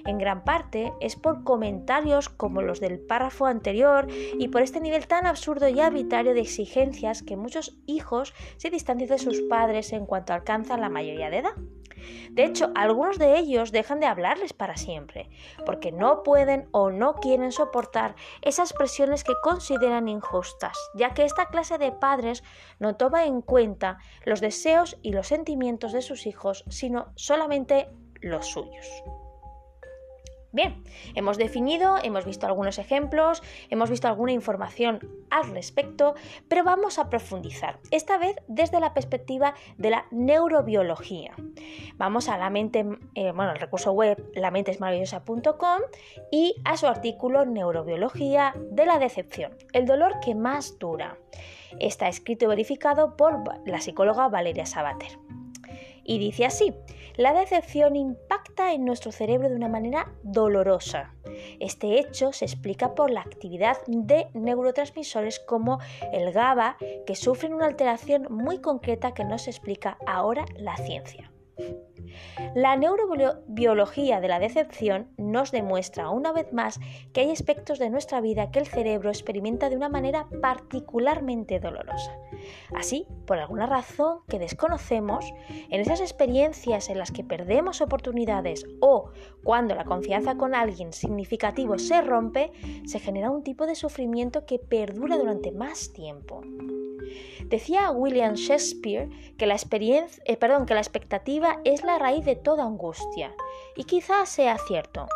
En 0.06 0.18
gran 0.18 0.44
parte 0.44 0.94
es 1.00 1.16
por 1.16 1.44
comentarios 1.44 2.30
como 2.30 2.62
los 2.62 2.80
del 2.80 3.00
párrafo 3.00 3.46
anterior 3.46 4.08
y 4.10 4.48
por 4.50 4.62
este 4.62 4.80
nivel 4.80 5.08
tan 5.08 5.26
absurdo 5.26 5.68
y 5.68 5.80
arbitrario 5.80 6.34
de 6.34 6.42
exigencias 6.42 7.24
que 7.24 7.36
muchos 7.36 7.78
hijos 7.86 8.34
se 8.58 8.70
distancian 8.70 9.10
de 9.10 9.18
sus 9.18 9.42
padres 9.42 9.94
en 9.94 10.06
cuanto 10.06 10.34
alcanzan 10.34 10.82
la 10.82 10.90
mayoría 10.90 11.30
de 11.30 11.38
edad. 11.38 11.56
De 12.32 12.46
hecho, 12.46 12.72
algunos 12.76 13.18
de 13.18 13.38
ellos 13.38 13.72
dejan 13.72 14.00
de 14.00 14.06
hablarles 14.06 14.54
para 14.54 14.78
siempre, 14.78 15.30
porque 15.66 15.92
no 15.92 16.24
pueden 16.24 16.68
o 16.72 16.92
no 16.92 17.16
quieren 17.16 17.52
soportar 17.52 18.16
esas 18.42 18.74
presiones 18.74 19.24
que 19.24 19.34
consideran 19.44 20.08
injustas, 20.08 20.78
ya 20.96 21.14
que 21.14 21.26
esta 21.26 21.48
clase 21.48 21.78
de 21.78 21.92
padres 21.92 22.44
no 22.80 22.96
toma 22.96 23.26
en 23.26 23.42
cuenta 23.42 23.98
los 24.26 24.42
deseos 24.42 24.98
y 25.02 25.12
los 25.12 25.28
sentimientos 25.28 25.92
de 25.92 26.02
sus 26.02 26.26
hijos, 26.26 26.64
sino 26.70 27.12
solamente 27.16 27.90
los 28.22 28.48
suyos. 28.48 28.88
Bien, 30.52 30.84
hemos 31.14 31.38
definido, 31.38 31.98
hemos 32.02 32.26
visto 32.26 32.48
algunos 32.48 32.80
ejemplos, 32.80 33.44
hemos 33.70 33.92
visto 33.92 34.08
alguna 34.08 34.32
información 34.32 35.00
al 35.30 35.52
respecto, 35.52 36.16
pero 36.48 36.64
vamos 36.64 36.98
a 36.98 37.08
profundizar, 37.08 37.80
esta 37.92 38.18
vez 38.18 38.36
desde 38.48 38.80
la 38.80 38.96
perspectiva 38.96 39.54
de 39.78 39.92
la 39.92 40.06
neurobiología. 40.10 41.36
Vamos 41.98 42.30
a 42.30 42.38
la 42.40 42.50
mente, 42.50 42.84
eh, 43.14 43.32
bueno, 43.32 43.52
el 43.52 43.60
recurso 43.60 43.92
web 43.92 44.32
lamentesmaravillosa.com 44.34 45.82
y 46.32 46.56
a 46.66 46.78
su 46.78 46.88
artículo 46.88 47.46
Neurobiología 47.46 48.56
de 48.72 48.88
la 48.88 48.98
decepción, 48.98 49.56
el 49.74 49.86
dolor 49.86 50.20
que 50.20 50.34
más 50.34 50.80
dura. 50.80 51.20
Está 51.80 52.08
escrito 52.08 52.46
y 52.46 52.48
verificado 52.48 53.16
por 53.16 53.44
la 53.68 53.82
psicóloga 53.82 54.28
Valeria 54.30 54.66
Sabater. 54.66 55.20
Y 56.04 56.18
dice 56.18 56.46
así, 56.46 56.74
la 57.20 57.34
decepción 57.34 57.98
impacta 57.98 58.72
en 58.72 58.86
nuestro 58.86 59.12
cerebro 59.12 59.50
de 59.50 59.56
una 59.58 59.68
manera 59.68 60.10
dolorosa. 60.24 61.14
Este 61.60 62.00
hecho 62.00 62.32
se 62.32 62.46
explica 62.46 62.96
por 62.96 63.12
la 63.12 63.20
actividad 63.20 63.76
de 63.88 64.28
neurotransmisores 64.34 65.42
como 65.42 65.80
el 66.14 66.32
GABA, 66.32 66.78
que 67.06 67.18
sufren 67.18 67.54
una 67.54 67.66
alteración 67.66 68.28
muy 68.30 68.62
concreta 68.62 69.14
que 69.14 69.26
no 69.26 69.38
se 69.38 69.50
explica 69.50 69.98
ahora 70.08 70.46
la 70.56 70.78
ciencia. 70.78 71.30
La 72.56 72.76
neurobiología 72.76 74.22
de 74.22 74.28
la 74.28 74.40
decepción 74.40 75.10
nos 75.18 75.52
demuestra 75.52 76.10
una 76.10 76.32
vez 76.32 76.52
más 76.54 76.80
que 77.14 77.22
hay 77.22 77.32
aspectos 77.32 77.80
de 77.80 77.90
nuestra 77.90 78.22
vida 78.22 78.52
que 78.52 78.60
el 78.60 78.68
cerebro 78.68 79.10
experimenta 79.10 79.70
de 79.70 79.76
una 79.76 79.90
manera 79.90 80.28
particularmente 80.42 81.60
dolorosa. 81.60 82.12
Así, 82.76 83.06
por 83.26 83.40
alguna 83.40 83.66
razón 83.66 84.20
que 84.28 84.40
desconocemos, 84.40 85.26
en 85.70 85.82
esas 85.82 86.02
experiencias 86.02 86.90
en 86.90 86.98
las 86.98 87.12
que 87.12 87.24
perdemos 87.24 87.82
oportunidades 87.82 88.66
o 88.80 89.12
cuando 89.44 89.76
la 89.76 89.86
confianza 89.86 90.36
con 90.36 90.56
alguien 90.56 90.94
significativo 90.94 91.78
se 91.78 92.02
rompe, 92.02 92.52
se 92.86 93.00
genera 93.00 93.32
un 93.32 93.44
tipo 93.44 93.66
de 93.66 93.76
sufrimiento 93.76 94.46
que 94.46 94.60
perdura 94.60 95.18
durante 95.18 95.52
más 95.52 95.92
tiempo. 95.94 96.42
Decía 97.46 97.90
William 97.92 98.36
Shakespeare 98.36 99.10
que 99.38 99.48
la, 99.48 99.56
experiencia, 99.56 100.22
eh, 100.26 100.38
perdón, 100.38 100.66
que 100.66 100.76
la 100.76 100.82
expectativa 100.82 101.60
es 101.64 101.84
la 101.84 101.89
raíz 101.98 102.26
de 102.26 102.36
toda 102.36 102.64
angustia, 102.64 103.34
y 103.76 103.86
quizás 103.86 104.30
sea 104.30 104.58
cierto. 104.58 105.08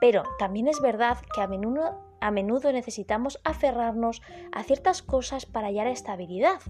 Pero 0.00 0.22
también 0.38 0.68
es 0.68 0.80
verdad 0.80 1.18
que 1.34 1.40
a 1.40 1.46
menudo, 1.46 2.00
a 2.20 2.30
menudo 2.30 2.72
necesitamos 2.72 3.40
aferrarnos 3.44 4.22
a 4.52 4.62
ciertas 4.62 5.02
cosas 5.02 5.46
para 5.46 5.68
hallar 5.68 5.86
estabilidad, 5.86 6.60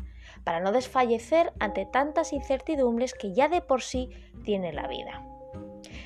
para 0.44 0.60
no 0.60 0.72
desfallecer 0.72 1.52
ante 1.58 1.86
tantas 1.86 2.32
incertidumbres 2.32 3.14
que 3.14 3.34
ya 3.34 3.48
de 3.48 3.60
por 3.60 3.82
sí 3.82 4.10
tiene 4.44 4.72
la 4.72 4.86
vida. 4.86 5.26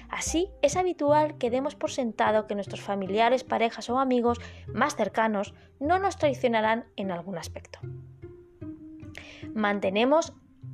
Así, 0.08 0.50
es 0.60 0.76
habitual 0.76 1.38
que 1.38 1.50
demos 1.50 1.76
por 1.76 1.92
sentado 1.92 2.46
que 2.46 2.56
nuestros 2.56 2.80
familiares, 2.80 3.44
parejas 3.44 3.88
o 3.90 3.98
amigos 3.98 4.40
más 4.66 4.96
cercanos 4.96 5.54
no 5.78 5.98
nos 5.98 6.16
traicionarán 6.16 6.86
en 6.96 7.12
algún 7.12 7.38
aspecto 7.38 7.78
mantenemos 9.54 10.32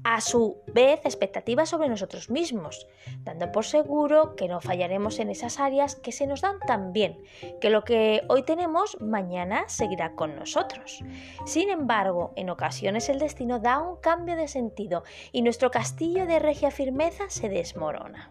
a 0.09 0.21
su 0.21 0.63
vez 0.69 1.01
expectativas 1.05 1.71
sobre 1.71 1.89
nosotros 1.89 2.31
mismos, 2.31 2.87
dando 3.25 3.51
por 3.51 3.65
seguro 3.65 4.37
que 4.37 4.47
no 4.47 4.61
fallaremos 4.61 5.19
en 5.19 5.31
esas 5.31 5.59
áreas 5.59 5.97
que 5.97 6.13
se 6.13 6.29
nos 6.29 6.43
dan 6.43 6.61
tan 6.61 6.93
bien, 6.93 7.19
que 7.61 7.71
lo 7.71 7.83
que 7.83 8.23
hoy 8.29 8.45
tenemos 8.45 8.97
mañana 9.01 9.65
seguirá 9.67 10.15
con 10.15 10.37
nosotros. 10.37 11.03
Sin 11.45 11.71
embargo, 11.71 12.33
en 12.37 12.51
ocasiones 12.51 13.09
el 13.09 13.19
destino 13.19 13.59
da 13.59 13.81
un 13.81 13.97
cambio 13.97 14.37
de 14.37 14.47
sentido 14.47 15.03
y 15.33 15.43
nuestro 15.43 15.73
castillo 15.73 16.25
de 16.25 16.39
regia 16.39 16.71
firmeza 16.71 17.25
se 17.29 17.49
desmorona. 17.49 18.31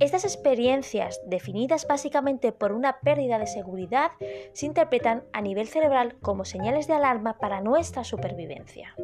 Estas 0.00 0.24
experiencias, 0.24 1.20
definidas 1.26 1.86
básicamente 1.86 2.52
por 2.52 2.72
una 2.72 3.00
pérdida 3.00 3.38
de 3.38 3.46
seguridad, 3.46 4.12
se 4.54 4.64
interpretan 4.64 5.24
a 5.34 5.42
nivel 5.42 5.68
cerebral 5.68 6.16
como 6.22 6.46
señales 6.46 6.86
de 6.86 6.94
alarma 6.94 7.36
para 7.36 7.60
nuestra 7.60 8.02
supervivencia. 8.02 8.94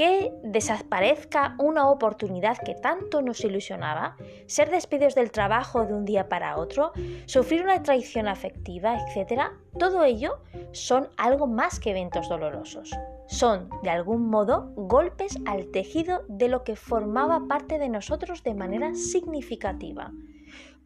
Que 0.00 0.32
desaparezca 0.42 1.54
una 1.58 1.90
oportunidad 1.90 2.56
que 2.56 2.74
tanto 2.74 3.20
nos 3.20 3.44
ilusionaba, 3.44 4.16
ser 4.46 4.70
despedidos 4.70 5.14
del 5.14 5.30
trabajo 5.30 5.84
de 5.84 5.92
un 5.92 6.06
día 6.06 6.26
para 6.30 6.56
otro, 6.56 6.92
sufrir 7.26 7.60
una 7.60 7.82
traición 7.82 8.26
afectiva, 8.26 8.96
etc., 8.96 9.50
todo 9.78 10.02
ello 10.04 10.38
son 10.72 11.10
algo 11.18 11.46
más 11.46 11.80
que 11.80 11.90
eventos 11.90 12.30
dolorosos. 12.30 12.90
Son, 13.26 13.68
de 13.82 13.90
algún 13.90 14.30
modo, 14.30 14.72
golpes 14.74 15.36
al 15.44 15.66
tejido 15.66 16.22
de 16.28 16.48
lo 16.48 16.64
que 16.64 16.76
formaba 16.76 17.46
parte 17.46 17.78
de 17.78 17.90
nosotros 17.90 18.42
de 18.42 18.54
manera 18.54 18.94
significativa. 18.94 20.12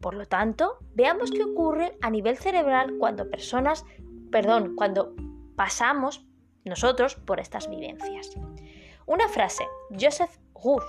Por 0.01 0.15
lo 0.15 0.25
tanto, 0.25 0.79
veamos 0.93 1.31
qué 1.31 1.45
ocurre 1.45 1.97
a 2.01 2.09
nivel 2.09 2.35
cerebral 2.35 2.95
cuando 2.99 3.29
personas, 3.29 3.85
perdón, 4.29 4.75
cuando 4.75 5.15
pasamos 5.55 6.27
nosotros 6.65 7.15
por 7.15 7.39
estas 7.39 7.69
vivencias. 7.69 8.35
Una 9.07 9.27
frase, 9.27 9.67
Joseph 9.91 10.35
Ruth. 10.55 10.81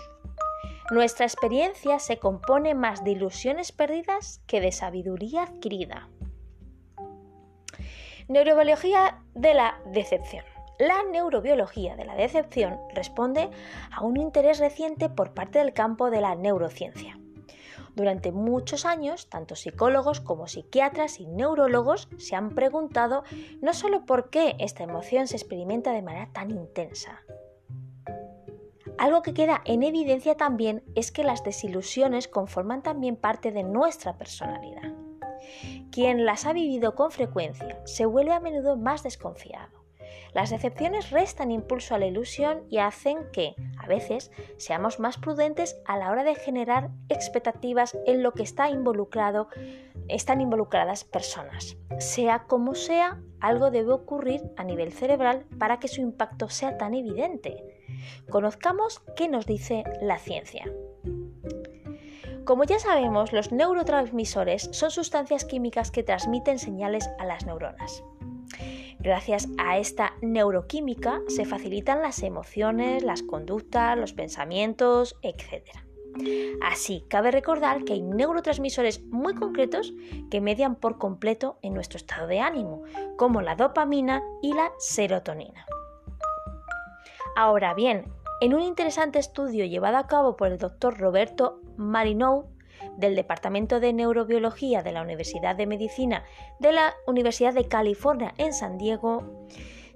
Nuestra 0.90 1.26
experiencia 1.26 1.98
se 1.98 2.18
compone 2.18 2.74
más 2.74 3.04
de 3.04 3.10
ilusiones 3.10 3.72
perdidas 3.72 4.40
que 4.46 4.62
de 4.62 4.72
sabiduría 4.72 5.42
adquirida. 5.42 6.08
Neurobiología 8.28 9.22
de 9.34 9.52
la 9.52 9.78
decepción. 9.92 10.46
La 10.78 11.02
neurobiología 11.12 11.94
de 11.94 12.06
la 12.06 12.14
decepción 12.14 12.78
responde 12.94 13.50
a 13.90 14.02
un 14.02 14.16
interés 14.16 14.60
reciente 14.60 15.10
por 15.10 15.34
parte 15.34 15.58
del 15.58 15.74
campo 15.74 16.08
de 16.08 16.22
la 16.22 16.34
neurociencia. 16.36 17.18
Durante 17.96 18.32
muchos 18.32 18.86
años, 18.86 19.28
tanto 19.28 19.56
psicólogos 19.56 20.20
como 20.20 20.46
psiquiatras 20.46 21.20
y 21.20 21.26
neurólogos 21.26 22.08
se 22.16 22.34
han 22.34 22.54
preguntado 22.54 23.24
no 23.60 23.74
solo 23.74 24.06
por 24.06 24.30
qué 24.30 24.56
esta 24.58 24.84
emoción 24.84 25.26
se 25.28 25.36
experimenta 25.36 25.92
de 25.92 26.00
manera 26.02 26.30
tan 26.32 26.50
intensa. 26.50 27.22
Algo 28.98 29.22
que 29.22 29.34
queda 29.34 29.62
en 29.64 29.82
evidencia 29.82 30.36
también 30.36 30.82
es 30.94 31.12
que 31.12 31.24
las 31.24 31.44
desilusiones 31.44 32.28
conforman 32.28 32.82
también 32.82 33.16
parte 33.16 33.52
de 33.52 33.62
nuestra 33.62 34.16
personalidad. 34.16 34.94
Quien 35.90 36.24
las 36.24 36.46
ha 36.46 36.52
vivido 36.52 36.94
con 36.94 37.10
frecuencia 37.10 37.80
se 37.84 38.06
vuelve 38.06 38.32
a 38.32 38.40
menudo 38.40 38.76
más 38.76 39.02
desconfiado 39.02 39.86
las 40.36 40.50
decepciones 40.50 41.12
restan 41.12 41.50
impulso 41.50 41.94
a 41.94 41.98
la 41.98 42.04
ilusión 42.04 42.64
y 42.68 42.76
hacen 42.76 43.30
que, 43.32 43.54
a 43.78 43.86
veces, 43.86 44.30
seamos 44.58 45.00
más 45.00 45.16
prudentes 45.16 45.80
a 45.86 45.96
la 45.96 46.10
hora 46.10 46.24
de 46.24 46.34
generar 46.34 46.90
expectativas 47.08 47.96
en 48.04 48.22
lo 48.22 48.32
que 48.32 48.42
está 48.42 48.68
involucrado, 48.68 49.48
están 50.08 50.42
involucradas 50.42 51.04
personas. 51.04 51.78
Sea 52.00 52.40
como 52.40 52.74
sea, 52.74 53.18
algo 53.40 53.70
debe 53.70 53.92
ocurrir 53.92 54.42
a 54.56 54.64
nivel 54.64 54.92
cerebral 54.92 55.44
para 55.58 55.78
que 55.78 55.88
su 55.88 56.00
impacto 56.00 56.48
sea 56.48 56.78
tan 56.78 56.94
evidente. 56.94 57.56
Conozcamos 58.30 59.02
qué 59.16 59.28
nos 59.28 59.46
dice 59.46 59.84
la 60.00 60.18
ciencia. 60.18 60.64
Como 62.44 62.64
ya 62.64 62.78
sabemos, 62.78 63.32
los 63.32 63.50
neurotransmisores 63.50 64.68
son 64.72 64.90
sustancias 64.90 65.44
químicas 65.44 65.90
que 65.90 66.04
transmiten 66.04 66.58
señales 66.58 67.08
a 67.18 67.26
las 67.26 67.44
neuronas. 67.44 68.04
Gracias 69.00 69.48
a 69.58 69.78
esta 69.78 70.14
neuroquímica 70.22 71.20
se 71.28 71.44
facilitan 71.44 72.02
las 72.02 72.22
emociones, 72.22 73.02
las 73.02 73.22
conductas, 73.22 73.98
los 73.98 74.12
pensamientos, 74.12 75.16
etc. 75.22 75.85
Así, 76.62 77.04
cabe 77.08 77.30
recordar 77.30 77.84
que 77.84 77.94
hay 77.94 78.02
neurotransmisores 78.02 79.02
muy 79.04 79.34
concretos 79.34 79.92
que 80.30 80.40
median 80.40 80.76
por 80.76 80.98
completo 80.98 81.58
en 81.62 81.74
nuestro 81.74 81.96
estado 81.96 82.26
de 82.26 82.40
ánimo, 82.40 82.82
como 83.16 83.42
la 83.42 83.56
dopamina 83.56 84.22
y 84.42 84.52
la 84.52 84.72
serotonina. 84.78 85.66
Ahora 87.36 87.74
bien, 87.74 88.04
en 88.40 88.54
un 88.54 88.62
interesante 88.62 89.18
estudio 89.18 89.64
llevado 89.64 89.96
a 89.96 90.06
cabo 90.06 90.36
por 90.36 90.48
el 90.48 90.58
doctor 90.58 90.98
Roberto 90.98 91.60
Marinou 91.76 92.46
del 92.96 93.14
Departamento 93.14 93.80
de 93.80 93.92
Neurobiología 93.92 94.82
de 94.82 94.92
la 94.92 95.02
Universidad 95.02 95.56
de 95.56 95.66
Medicina 95.66 96.24
de 96.60 96.72
la 96.72 96.94
Universidad 97.06 97.54
de 97.54 97.68
California 97.68 98.34
en 98.38 98.52
San 98.52 98.78
Diego, 98.78 99.46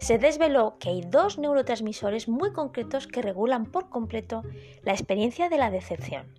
se 0.01 0.19
desveló 0.19 0.79
que 0.79 0.89
hay 0.89 1.03
dos 1.03 1.39
neurotransmisores 1.39 2.27
muy 2.27 2.53
concretos 2.53 3.07
que 3.07 3.23
regulan 3.23 3.67
por 3.67 3.91
completo 3.91 4.43
la 4.83 4.93
experiencia 4.93 5.49
de 5.49 5.59
la 5.59 5.71
decepción. 5.71 6.35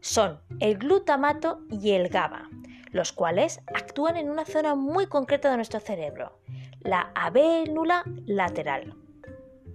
Son 0.00 0.40
el 0.60 0.76
glutamato 0.76 1.60
y 1.70 1.92
el 1.92 2.08
GABA, 2.10 2.50
los 2.90 3.12
cuales 3.12 3.62
actúan 3.74 4.16
en 4.16 4.30
una 4.30 4.44
zona 4.44 4.74
muy 4.74 5.06
concreta 5.06 5.50
de 5.50 5.56
nuestro 5.56 5.80
cerebro, 5.80 6.38
la 6.80 7.10
avénula 7.14 8.04
lateral. 8.26 8.94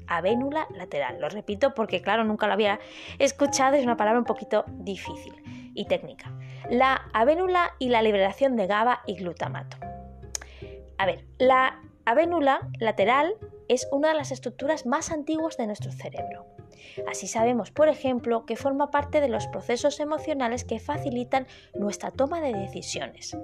Avénula 0.05 0.67
lateral, 0.75 1.19
lo 1.19 1.27
repito 1.27 1.73
porque 1.73 2.01
claro, 2.01 2.23
nunca 2.23 2.45
lo 2.47 2.53
había 2.53 2.79
escuchado, 3.17 3.75
es 3.75 3.83
una 3.83 3.97
palabra 3.97 4.19
un 4.19 4.25
poquito 4.25 4.63
difícil 4.67 5.33
y 5.73 5.85
técnica. 5.85 6.31
La 6.69 7.09
avénula 7.13 7.73
y 7.79 7.89
la 7.89 8.01
liberación 8.01 8.55
de 8.55 8.67
GABA 8.67 9.01
y 9.07 9.15
glutamato. 9.15 9.77
A 10.97 11.05
ver, 11.05 11.25
la 11.39 11.81
avénula 12.07 12.69
lateral 12.79 13.35
es 13.67 13.85
una 13.91 14.07
de 14.07 14.13
las 14.13 14.31
estructuras 14.31 14.85
más 14.85 15.11
antiguas 15.11 15.57
de 15.57 15.67
nuestro 15.67 15.91
cerebro. 15.91 16.45
Así 17.05 17.27
sabemos, 17.27 17.69
por 17.69 17.89
ejemplo, 17.89 18.45
que 18.45 18.55
forma 18.55 18.91
parte 18.91 19.19
de 19.19 19.27
los 19.27 19.45
procesos 19.47 19.99
emocionales 19.99 20.63
que 20.63 20.79
facilitan 20.79 21.47
nuestra 21.75 22.11
toma 22.11 22.39
de 22.39 22.53
decisiones. 22.53 23.37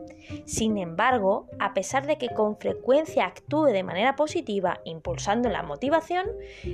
Sin 0.45 0.77
embargo, 0.77 1.49
a 1.59 1.73
pesar 1.73 2.07
de 2.07 2.17
que 2.17 2.29
con 2.29 2.55
frecuencia 2.57 3.25
actúe 3.25 3.65
de 3.65 3.83
manera 3.83 4.15
positiva, 4.15 4.79
impulsando 4.85 5.49
la 5.49 5.63
motivación, 5.63 6.25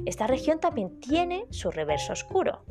esta 0.05 0.27
región 0.27 0.59
también 0.59 0.99
tiene 0.99 1.47
su 1.49 1.71
reverso 1.71 2.13
oscuro. 2.13 2.61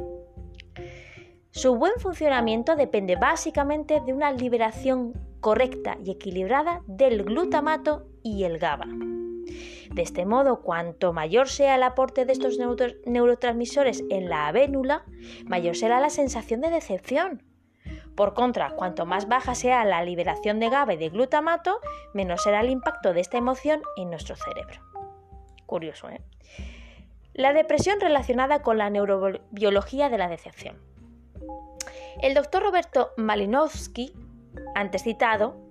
Su 1.50 1.74
buen 1.74 1.94
funcionamiento 1.98 2.76
depende 2.76 3.16
básicamente 3.16 4.00
de 4.00 4.12
una 4.12 4.30
liberación 4.30 5.14
correcta 5.40 5.98
y 6.04 6.12
equilibrada 6.12 6.82
del 6.86 7.24
glutamato 7.24 8.06
y 8.36 8.44
el 8.44 8.58
GABA. 8.58 8.86
De 9.92 10.02
este 10.02 10.26
modo, 10.26 10.60
cuanto 10.60 11.12
mayor 11.12 11.48
sea 11.48 11.74
el 11.74 11.82
aporte 11.82 12.24
de 12.24 12.32
estos 12.32 12.58
neurotransmisores 13.06 14.04
en 14.10 14.28
la 14.28 14.46
avénula, 14.46 15.04
mayor 15.46 15.76
será 15.76 16.00
la 16.00 16.10
sensación 16.10 16.60
de 16.60 16.70
decepción. 16.70 17.42
Por 18.14 18.34
contra, 18.34 18.70
cuanto 18.70 19.06
más 19.06 19.28
baja 19.28 19.54
sea 19.54 19.84
la 19.84 20.02
liberación 20.02 20.60
de 20.60 20.68
GABA 20.68 20.94
y 20.94 20.96
de 20.98 21.08
glutamato, 21.08 21.80
menos 22.12 22.42
será 22.42 22.60
el 22.60 22.70
impacto 22.70 23.14
de 23.14 23.20
esta 23.20 23.38
emoción 23.38 23.80
en 23.96 24.10
nuestro 24.10 24.36
cerebro. 24.36 24.80
Curioso, 25.66 26.10
¿eh? 26.10 26.20
La 27.32 27.52
depresión 27.52 28.00
relacionada 28.00 28.62
con 28.62 28.78
la 28.78 28.90
neurobiología 28.90 30.08
de 30.08 30.18
la 30.18 30.28
decepción. 30.28 30.76
El 32.20 32.34
doctor 32.34 32.64
Roberto 32.64 33.12
Malinowski, 33.16 34.12
antes 34.74 35.04
citado, 35.04 35.67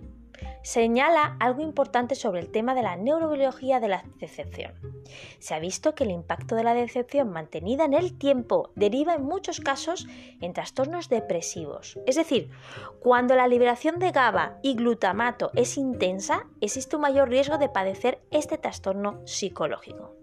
señala 0.68 1.38
algo 1.40 1.62
importante 1.62 2.14
sobre 2.14 2.42
el 2.42 2.52
tema 2.52 2.76
de 2.76 2.82
la 2.82 2.98
neurobiología 2.98 3.80
de 3.80 3.88
la 3.88 4.04
decepción. 4.20 4.74
Se 5.40 5.56
ha 5.56 5.60
visto 5.60 5.96
que 5.96 6.04
el 6.04 6.12
impacto 6.12 6.56
de 6.56 6.66
la 6.66 6.74
decepción 6.74 7.32
mantenida 7.32 7.86
en 7.86 7.94
el 7.94 8.18
tiempo 8.18 8.72
deriva 8.76 9.14
en 9.14 9.24
muchos 9.24 9.62
casos 9.62 10.08
en 10.42 10.52
trastornos 10.52 11.08
depresivos. 11.08 11.98
Es 12.06 12.18
decir, 12.18 12.50
cuando 13.00 13.34
la 13.36 13.48
liberación 13.48 13.98
de 13.98 14.12
GABA 14.12 14.58
y 14.62 14.76
glutamato 14.76 15.52
es 15.56 15.78
intensa, 15.78 16.48
existe 16.60 16.98
un 16.98 17.04
mayor 17.04 17.30
riesgo 17.30 17.58
de 17.58 17.70
padecer 17.70 18.20
este 18.30 18.58
trastorno 18.58 19.26
psicológico. 19.26 20.18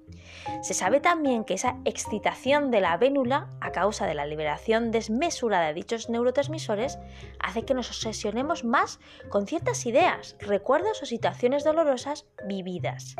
Se 0.62 0.74
sabe 0.74 1.00
también 1.00 1.44
que 1.44 1.54
esa 1.54 1.76
excitación 1.84 2.70
de 2.70 2.80
la 2.80 2.96
vénula, 2.96 3.48
a 3.60 3.72
causa 3.72 4.06
de 4.06 4.14
la 4.14 4.26
liberación 4.26 4.90
desmesurada 4.90 5.68
de 5.68 5.74
dichos 5.74 6.08
neurotransmisores, 6.08 6.98
hace 7.38 7.64
que 7.64 7.74
nos 7.74 7.88
obsesionemos 7.88 8.64
más 8.64 9.00
con 9.30 9.46
ciertas 9.46 9.86
ideas, 9.86 10.36
recuerdos 10.40 11.02
o 11.02 11.06
situaciones 11.06 11.64
dolorosas 11.64 12.26
vividas. 12.46 13.16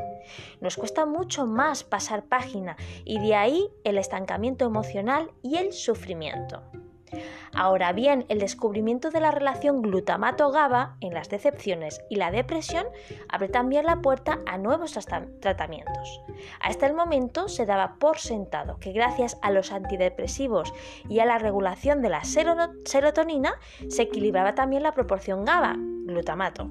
Nos 0.61 0.77
cuesta 0.77 1.07
mucho 1.07 1.47
más 1.47 1.85
pasar 1.85 2.25
página 2.25 2.77
y 3.05 3.19
de 3.19 3.35
ahí 3.35 3.69
el 3.85 3.99
estancamiento 3.99 4.65
emocional 4.65 5.31
y 5.43 5.57
el 5.57 5.73
sufrimiento. 5.73 6.63
Ahora 7.55 7.93
bien, 7.93 8.25
el 8.29 8.39
descubrimiento 8.39 9.11
de 9.11 9.21
la 9.21 9.31
relación 9.31 9.83
glutamato-GABA 9.83 10.97
en 11.01 11.15
las 11.15 11.29
decepciones 11.29 12.01
y 12.11 12.17
la 12.17 12.31
depresión 12.31 12.87
abre 13.29 13.49
también 13.49 13.87
la 13.87 14.01
puerta 14.01 14.41
a 14.47 14.59
nuevos 14.59 14.99
tratamientos. 15.41 16.21
Hasta 16.61 16.87
el 16.87 16.95
momento 16.95 17.49
se 17.49 17.67
daba 17.67 17.97
por 17.99 18.19
sentado 18.19 18.79
que 18.81 18.93
gracias 18.93 19.39
a 19.43 19.51
los 19.51 19.73
antidepresivos 19.73 20.73
y 21.09 21.21
a 21.21 21.25
la 21.25 21.39
regulación 21.39 22.03
de 22.03 22.09
la 22.09 22.23
serotonina 22.25 23.55
se 23.89 24.03
equilibraba 24.03 24.55
también 24.55 24.83
la 24.83 24.93
proporción 24.93 25.45
GABA, 25.45 25.77
glutamato. 25.79 26.69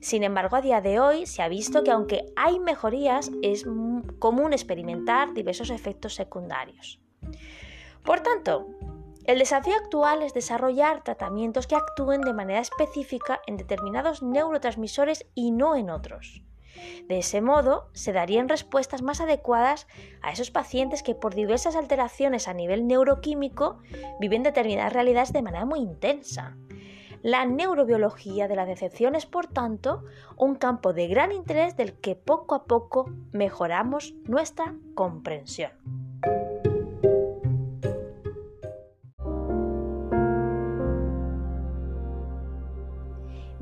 Sin 0.00 0.22
embargo, 0.22 0.56
a 0.56 0.60
día 0.60 0.80
de 0.80 1.00
hoy 1.00 1.26
se 1.26 1.42
ha 1.42 1.48
visto 1.48 1.82
que 1.82 1.90
aunque 1.90 2.26
hay 2.36 2.58
mejorías, 2.58 3.30
es 3.42 3.64
común 4.18 4.52
experimentar 4.52 5.32
diversos 5.34 5.70
efectos 5.70 6.14
secundarios. 6.14 7.00
Por 8.04 8.20
tanto, 8.20 8.66
el 9.24 9.38
desafío 9.38 9.74
actual 9.76 10.22
es 10.22 10.34
desarrollar 10.34 11.04
tratamientos 11.04 11.66
que 11.66 11.76
actúen 11.76 12.22
de 12.22 12.32
manera 12.32 12.60
específica 12.60 13.40
en 13.46 13.56
determinados 13.56 14.22
neurotransmisores 14.22 15.26
y 15.34 15.52
no 15.52 15.76
en 15.76 15.90
otros. 15.90 16.42
De 17.06 17.18
ese 17.18 17.40
modo, 17.40 17.88
se 17.92 18.12
darían 18.12 18.48
respuestas 18.48 19.02
más 19.02 19.20
adecuadas 19.20 19.86
a 20.22 20.32
esos 20.32 20.50
pacientes 20.50 21.02
que 21.02 21.14
por 21.14 21.34
diversas 21.34 21.76
alteraciones 21.76 22.48
a 22.48 22.54
nivel 22.54 22.86
neuroquímico 22.86 23.78
viven 24.18 24.42
determinadas 24.42 24.92
realidades 24.92 25.32
de 25.32 25.42
manera 25.42 25.66
muy 25.66 25.80
intensa. 25.80 26.56
La 27.22 27.44
neurobiología 27.44 28.48
de 28.48 28.56
la 28.56 28.66
decepción 28.66 29.14
es, 29.14 29.26
por 29.26 29.46
tanto, 29.46 30.02
un 30.36 30.56
campo 30.56 30.92
de 30.92 31.06
gran 31.06 31.30
interés 31.30 31.76
del 31.76 31.92
que 31.92 32.16
poco 32.16 32.56
a 32.56 32.64
poco 32.64 33.12
mejoramos 33.30 34.14
nuestra 34.24 34.74
comprensión. 34.94 35.70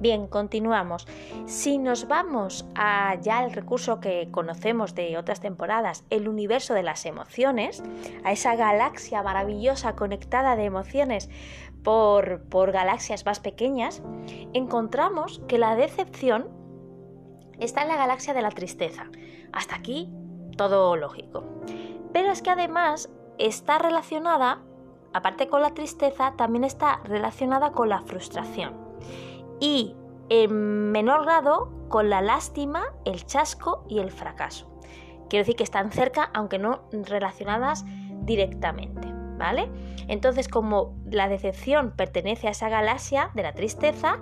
Bien, 0.00 0.28
continuamos. 0.28 1.06
Si 1.44 1.76
nos 1.76 2.08
vamos 2.08 2.64
a 2.74 3.16
ya 3.20 3.36
al 3.36 3.52
recurso 3.52 4.00
que 4.00 4.30
conocemos 4.30 4.94
de 4.94 5.18
otras 5.18 5.40
temporadas, 5.40 6.04
el 6.08 6.26
universo 6.26 6.72
de 6.72 6.82
las 6.82 7.04
emociones, 7.04 7.82
a 8.24 8.32
esa 8.32 8.56
galaxia 8.56 9.22
maravillosa 9.22 9.96
conectada 9.96 10.56
de 10.56 10.64
emociones 10.64 11.28
por, 11.84 12.44
por 12.44 12.72
galaxias 12.72 13.26
más 13.26 13.40
pequeñas, 13.40 14.02
encontramos 14.54 15.42
que 15.46 15.58
la 15.58 15.76
decepción 15.76 16.48
está 17.58 17.82
en 17.82 17.88
la 17.88 17.96
galaxia 17.96 18.32
de 18.32 18.40
la 18.40 18.52
tristeza. 18.52 19.10
Hasta 19.52 19.76
aquí 19.76 20.10
todo 20.56 20.96
lógico. 20.96 21.44
Pero 22.14 22.32
es 22.32 22.40
que 22.40 22.48
además 22.48 23.10
está 23.36 23.78
relacionada, 23.78 24.62
aparte 25.12 25.48
con 25.48 25.60
la 25.60 25.74
tristeza, 25.74 26.32
también 26.38 26.64
está 26.64 27.00
relacionada 27.04 27.72
con 27.72 27.90
la 27.90 28.00
frustración 28.00 28.88
y 29.60 29.94
en 30.28 30.90
menor 30.90 31.24
grado 31.24 31.70
con 31.88 32.08
la 32.08 32.22
lástima, 32.22 32.84
el 33.04 33.26
chasco 33.26 33.84
y 33.88 33.98
el 33.98 34.10
fracaso. 34.10 34.70
Quiero 35.28 35.42
decir 35.42 35.56
que 35.56 35.64
están 35.64 35.92
cerca, 35.92 36.30
aunque 36.34 36.58
no 36.58 36.82
relacionadas 36.92 37.84
directamente, 38.22 39.08
¿vale? 39.38 39.70
Entonces, 40.08 40.48
como 40.48 40.96
la 41.04 41.28
decepción 41.28 41.92
pertenece 41.92 42.48
a 42.48 42.50
esa 42.50 42.68
galaxia 42.68 43.30
de 43.34 43.42
la 43.42 43.52
tristeza, 43.52 44.18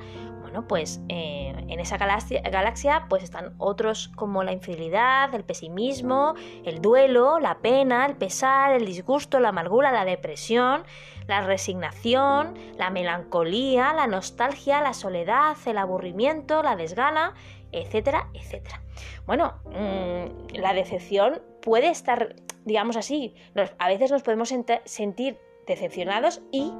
bueno, 0.48 0.66
pues 0.66 1.02
eh, 1.10 1.52
en 1.68 1.78
esa 1.78 1.98
galaxia, 1.98 2.40
galaxia, 2.40 3.04
pues 3.10 3.22
están 3.22 3.52
otros 3.58 4.08
como 4.16 4.42
la 4.44 4.52
infidelidad, 4.52 5.34
el 5.34 5.44
pesimismo, 5.44 6.34
el 6.64 6.80
duelo, 6.80 7.38
la 7.38 7.58
pena, 7.58 8.06
el 8.06 8.16
pesar, 8.16 8.72
el 8.72 8.86
disgusto, 8.86 9.40
la 9.40 9.50
amargura, 9.50 9.92
la 9.92 10.06
depresión, 10.06 10.84
la 11.26 11.42
resignación, 11.42 12.54
la 12.78 12.88
melancolía, 12.88 13.92
la 13.92 14.06
nostalgia, 14.06 14.80
la 14.80 14.94
soledad, 14.94 15.54
el 15.66 15.76
aburrimiento, 15.76 16.62
la 16.62 16.76
desgana, 16.76 17.34
etcétera, 17.70 18.30
etcétera. 18.32 18.80
Bueno, 19.26 19.52
mm, 19.66 20.54
la 20.54 20.72
decepción 20.72 21.42
puede 21.60 21.90
estar, 21.90 22.36
digamos 22.64 22.96
así, 22.96 23.34
a 23.78 23.88
veces 23.88 24.10
nos 24.10 24.22
podemos 24.22 24.50
sentir 24.86 25.36
decepcionados 25.66 26.40
y 26.50 26.72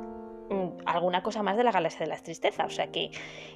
alguna 0.86 1.22
cosa 1.22 1.42
más 1.42 1.56
de 1.56 1.64
la 1.64 1.72
galaxia 1.72 2.00
de 2.00 2.06
las 2.06 2.22
tristezas, 2.22 2.66
o 2.66 2.70
sea 2.70 2.90
que 2.90 3.10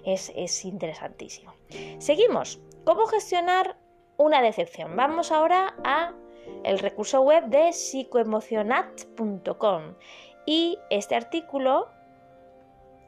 es, 0.04 0.32
es 0.36 0.64
interesantísimo. 0.64 1.54
Seguimos. 1.98 2.60
¿Cómo 2.84 3.06
gestionar 3.06 3.76
una 4.16 4.42
decepción? 4.42 4.96
Vamos 4.96 5.32
ahora 5.32 5.74
a 5.84 6.12
el 6.64 6.78
recurso 6.78 7.22
web 7.22 7.46
de 7.46 7.72
psicoemocionat.com 7.72 9.94
y 10.46 10.78
este 10.90 11.14
artículo 11.14 11.88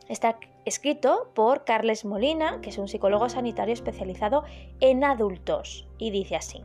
está 0.08 0.38
escrito 0.64 1.30
por 1.34 1.64
Carles 1.64 2.04
Molina, 2.04 2.60
que 2.60 2.70
es 2.70 2.78
un 2.78 2.88
psicólogo 2.88 3.28
sanitario 3.28 3.74
especializado 3.74 4.44
en 4.80 5.04
adultos, 5.04 5.86
y 5.98 6.10
dice 6.10 6.36
así, 6.36 6.64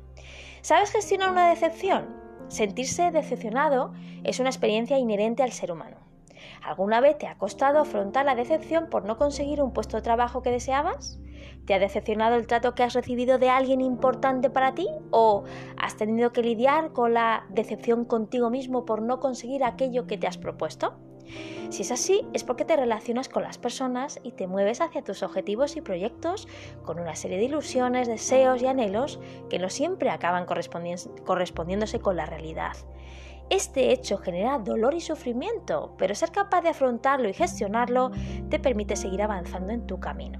¿sabes 0.61 0.91
gestionar 0.91 1.31
una 1.31 1.49
decepción? 1.49 2.15
Sentirse 2.47 3.11
decepcionado 3.11 3.93
es 4.23 4.39
una 4.39 4.49
experiencia 4.49 4.97
inherente 4.97 5.43
al 5.43 5.51
ser 5.51 5.71
humano. 5.71 5.97
¿Alguna 6.63 7.01
vez 7.01 7.17
te 7.17 7.27
ha 7.27 7.37
costado 7.37 7.79
afrontar 7.79 8.25
la 8.25 8.35
decepción 8.35 8.89
por 8.89 9.05
no 9.05 9.17
conseguir 9.17 9.61
un 9.61 9.73
puesto 9.73 9.97
de 9.97 10.03
trabajo 10.03 10.41
que 10.41 10.51
deseabas? 10.51 11.19
¿Te 11.65 11.73
ha 11.73 11.79
decepcionado 11.79 12.35
el 12.35 12.47
trato 12.47 12.75
que 12.75 12.83
has 12.83 12.93
recibido 12.93 13.37
de 13.37 13.49
alguien 13.49 13.81
importante 13.81 14.49
para 14.49 14.73
ti? 14.73 14.87
¿O 15.11 15.43
has 15.77 15.95
tenido 15.97 16.31
que 16.31 16.41
lidiar 16.41 16.91
con 16.93 17.13
la 17.13 17.45
decepción 17.49 18.05
contigo 18.05 18.49
mismo 18.49 18.85
por 18.85 19.01
no 19.01 19.19
conseguir 19.19 19.63
aquello 19.63 20.07
que 20.07 20.17
te 20.17 20.27
has 20.27 20.37
propuesto? 20.37 20.97
Si 21.69 21.83
es 21.83 21.91
así, 21.91 22.25
es 22.33 22.43
porque 22.43 22.65
te 22.65 22.75
relacionas 22.75 23.29
con 23.29 23.43
las 23.43 23.59
personas 23.59 24.19
y 24.23 24.31
te 24.31 24.47
mueves 24.47 24.81
hacia 24.81 25.03
tus 25.03 25.21
objetivos 25.21 25.75
y 25.75 25.81
proyectos 25.81 26.47
con 26.83 26.99
una 26.99 27.15
serie 27.15 27.37
de 27.37 27.43
ilusiones, 27.43 28.07
deseos 28.07 28.61
y 28.63 28.65
anhelos 28.65 29.19
que 29.49 29.59
no 29.59 29.69
siempre 29.69 30.09
acaban 30.09 30.47
correspondiéndose 30.47 31.99
con 31.99 32.17
la 32.17 32.25
realidad. 32.25 32.73
Este 33.49 33.91
hecho 33.91 34.17
genera 34.17 34.59
dolor 34.59 34.93
y 34.93 35.01
sufrimiento, 35.01 35.95
pero 35.97 36.13
ser 36.13 36.31
capaz 36.31 36.61
de 36.61 36.69
afrontarlo 36.69 37.27
y 37.29 37.33
gestionarlo 37.33 38.11
te 38.49 38.59
permite 38.59 38.95
seguir 38.95 39.21
avanzando 39.21 39.73
en 39.73 39.87
tu 39.87 39.99
camino. 39.99 40.39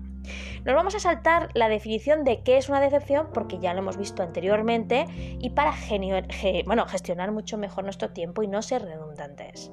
Nos 0.64 0.76
vamos 0.76 0.94
a 0.94 1.00
saltar 1.00 1.50
la 1.54 1.70
definición 1.70 2.24
de 2.24 2.44
qué 2.44 2.58
es 2.58 2.70
una 2.70 2.82
decepción 2.82 3.30
porque 3.34 3.58
ya 3.58 3.74
lo 3.74 3.80
hemos 3.80 3.98
visto 3.98 4.22
anteriormente 4.22 5.06
y 5.40 5.50
para 5.52 5.74
gestionar 5.74 7.32
mucho 7.32 7.58
mejor 7.58 7.84
nuestro 7.84 8.12
tiempo 8.12 8.44
y 8.44 8.48
no 8.48 8.62
ser 8.62 8.84
redundantes. 8.84 9.72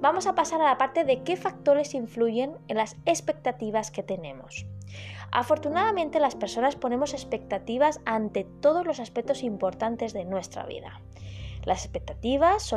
Vamos 0.00 0.26
a 0.26 0.34
pasar 0.34 0.60
a 0.60 0.64
la 0.64 0.78
parte 0.78 1.04
de 1.04 1.22
qué 1.22 1.36
factores 1.36 1.94
influyen 1.94 2.56
en 2.68 2.76
las 2.76 2.96
expectativas 3.04 3.90
que 3.90 4.02
tenemos. 4.02 4.66
Afortunadamente 5.30 6.20
las 6.20 6.36
personas 6.36 6.76
ponemos 6.76 7.12
expectativas 7.12 8.00
ante 8.04 8.44
todos 8.44 8.86
los 8.86 9.00
aspectos 9.00 9.42
importantes 9.42 10.12
de 10.12 10.24
nuestra 10.24 10.64
vida. 10.64 11.00
Las 11.64 11.84
expectativas 11.84 12.74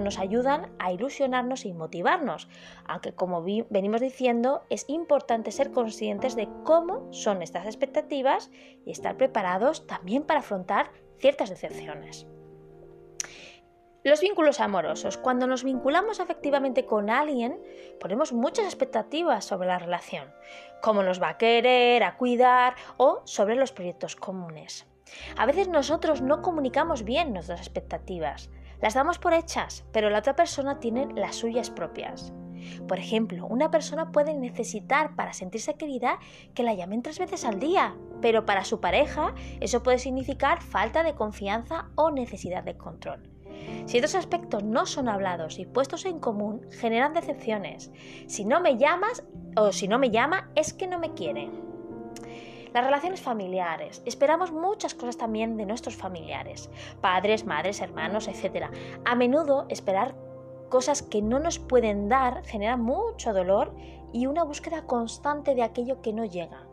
nos 0.00 0.18
ayudan 0.18 0.72
a 0.78 0.92
ilusionarnos 0.92 1.64
y 1.64 1.72
motivarnos, 1.72 2.48
aunque 2.86 3.12
como 3.12 3.42
venimos 3.42 4.00
diciendo 4.00 4.62
es 4.70 4.84
importante 4.88 5.50
ser 5.50 5.72
conscientes 5.72 6.36
de 6.36 6.48
cómo 6.64 7.12
son 7.12 7.42
estas 7.42 7.66
expectativas 7.66 8.50
y 8.86 8.92
estar 8.92 9.16
preparados 9.16 9.86
también 9.86 10.22
para 10.22 10.40
afrontar 10.40 10.90
ciertas 11.18 11.50
decepciones. 11.50 12.26
Los 14.04 14.20
vínculos 14.20 14.58
amorosos. 14.58 15.16
Cuando 15.16 15.46
nos 15.46 15.62
vinculamos 15.62 16.18
afectivamente 16.18 16.86
con 16.86 17.08
alguien, 17.08 17.60
ponemos 18.00 18.32
muchas 18.32 18.64
expectativas 18.64 19.44
sobre 19.44 19.68
la 19.68 19.78
relación, 19.78 20.32
cómo 20.80 21.04
nos 21.04 21.22
va 21.22 21.30
a 21.30 21.38
querer, 21.38 22.02
a 22.02 22.16
cuidar 22.16 22.74
o 22.96 23.22
sobre 23.24 23.54
los 23.54 23.70
proyectos 23.70 24.16
comunes. 24.16 24.91
A 25.36 25.46
veces 25.46 25.68
nosotros 25.68 26.22
no 26.22 26.42
comunicamos 26.42 27.04
bien 27.04 27.32
nuestras 27.32 27.60
expectativas, 27.60 28.50
las 28.80 28.94
damos 28.94 29.18
por 29.18 29.32
hechas, 29.32 29.84
pero 29.92 30.10
la 30.10 30.18
otra 30.18 30.34
persona 30.34 30.80
tiene 30.80 31.08
las 31.14 31.36
suyas 31.36 31.70
propias. 31.70 32.32
Por 32.86 32.98
ejemplo, 32.98 33.46
una 33.46 33.70
persona 33.70 34.12
puede 34.12 34.34
necesitar 34.34 35.14
para 35.16 35.32
sentirse 35.32 35.74
querida 35.74 36.18
que 36.54 36.62
la 36.62 36.74
llamen 36.74 37.02
tres 37.02 37.18
veces 37.18 37.44
al 37.44 37.58
día, 37.58 37.96
pero 38.20 38.46
para 38.46 38.64
su 38.64 38.80
pareja 38.80 39.34
eso 39.60 39.82
puede 39.82 39.98
significar 39.98 40.62
falta 40.62 41.02
de 41.02 41.14
confianza 41.14 41.90
o 41.94 42.10
necesidad 42.10 42.62
de 42.62 42.76
control. 42.76 43.28
Si 43.86 43.98
estos 43.98 44.14
aspectos 44.14 44.64
no 44.64 44.86
son 44.86 45.08
hablados 45.08 45.58
y 45.58 45.66
puestos 45.66 46.04
en 46.04 46.18
común, 46.18 46.66
generan 46.70 47.14
decepciones. 47.14 47.90
Si 48.26 48.44
no 48.44 48.60
me 48.60 48.76
llamas 48.76 49.24
o 49.56 49.72
si 49.72 49.88
no 49.88 49.98
me 49.98 50.10
llama 50.10 50.50
es 50.54 50.72
que 50.72 50.86
no 50.86 50.98
me 50.98 51.14
quiere. 51.14 51.50
Las 52.72 52.84
relaciones 52.84 53.20
familiares. 53.20 54.02
Esperamos 54.06 54.50
muchas 54.50 54.94
cosas 54.94 55.18
también 55.18 55.56
de 55.56 55.66
nuestros 55.66 55.94
familiares, 55.94 56.70
padres, 57.00 57.44
madres, 57.44 57.80
hermanos, 57.80 58.28
etc. 58.28 58.66
A 59.04 59.14
menudo 59.14 59.66
esperar 59.68 60.14
cosas 60.70 61.02
que 61.02 61.20
no 61.20 61.38
nos 61.38 61.58
pueden 61.58 62.08
dar 62.08 62.42
genera 62.46 62.78
mucho 62.78 63.34
dolor 63.34 63.74
y 64.12 64.26
una 64.26 64.44
búsqueda 64.44 64.86
constante 64.86 65.54
de 65.54 65.62
aquello 65.62 66.00
que 66.00 66.14
no 66.14 66.24
llega. 66.24 66.66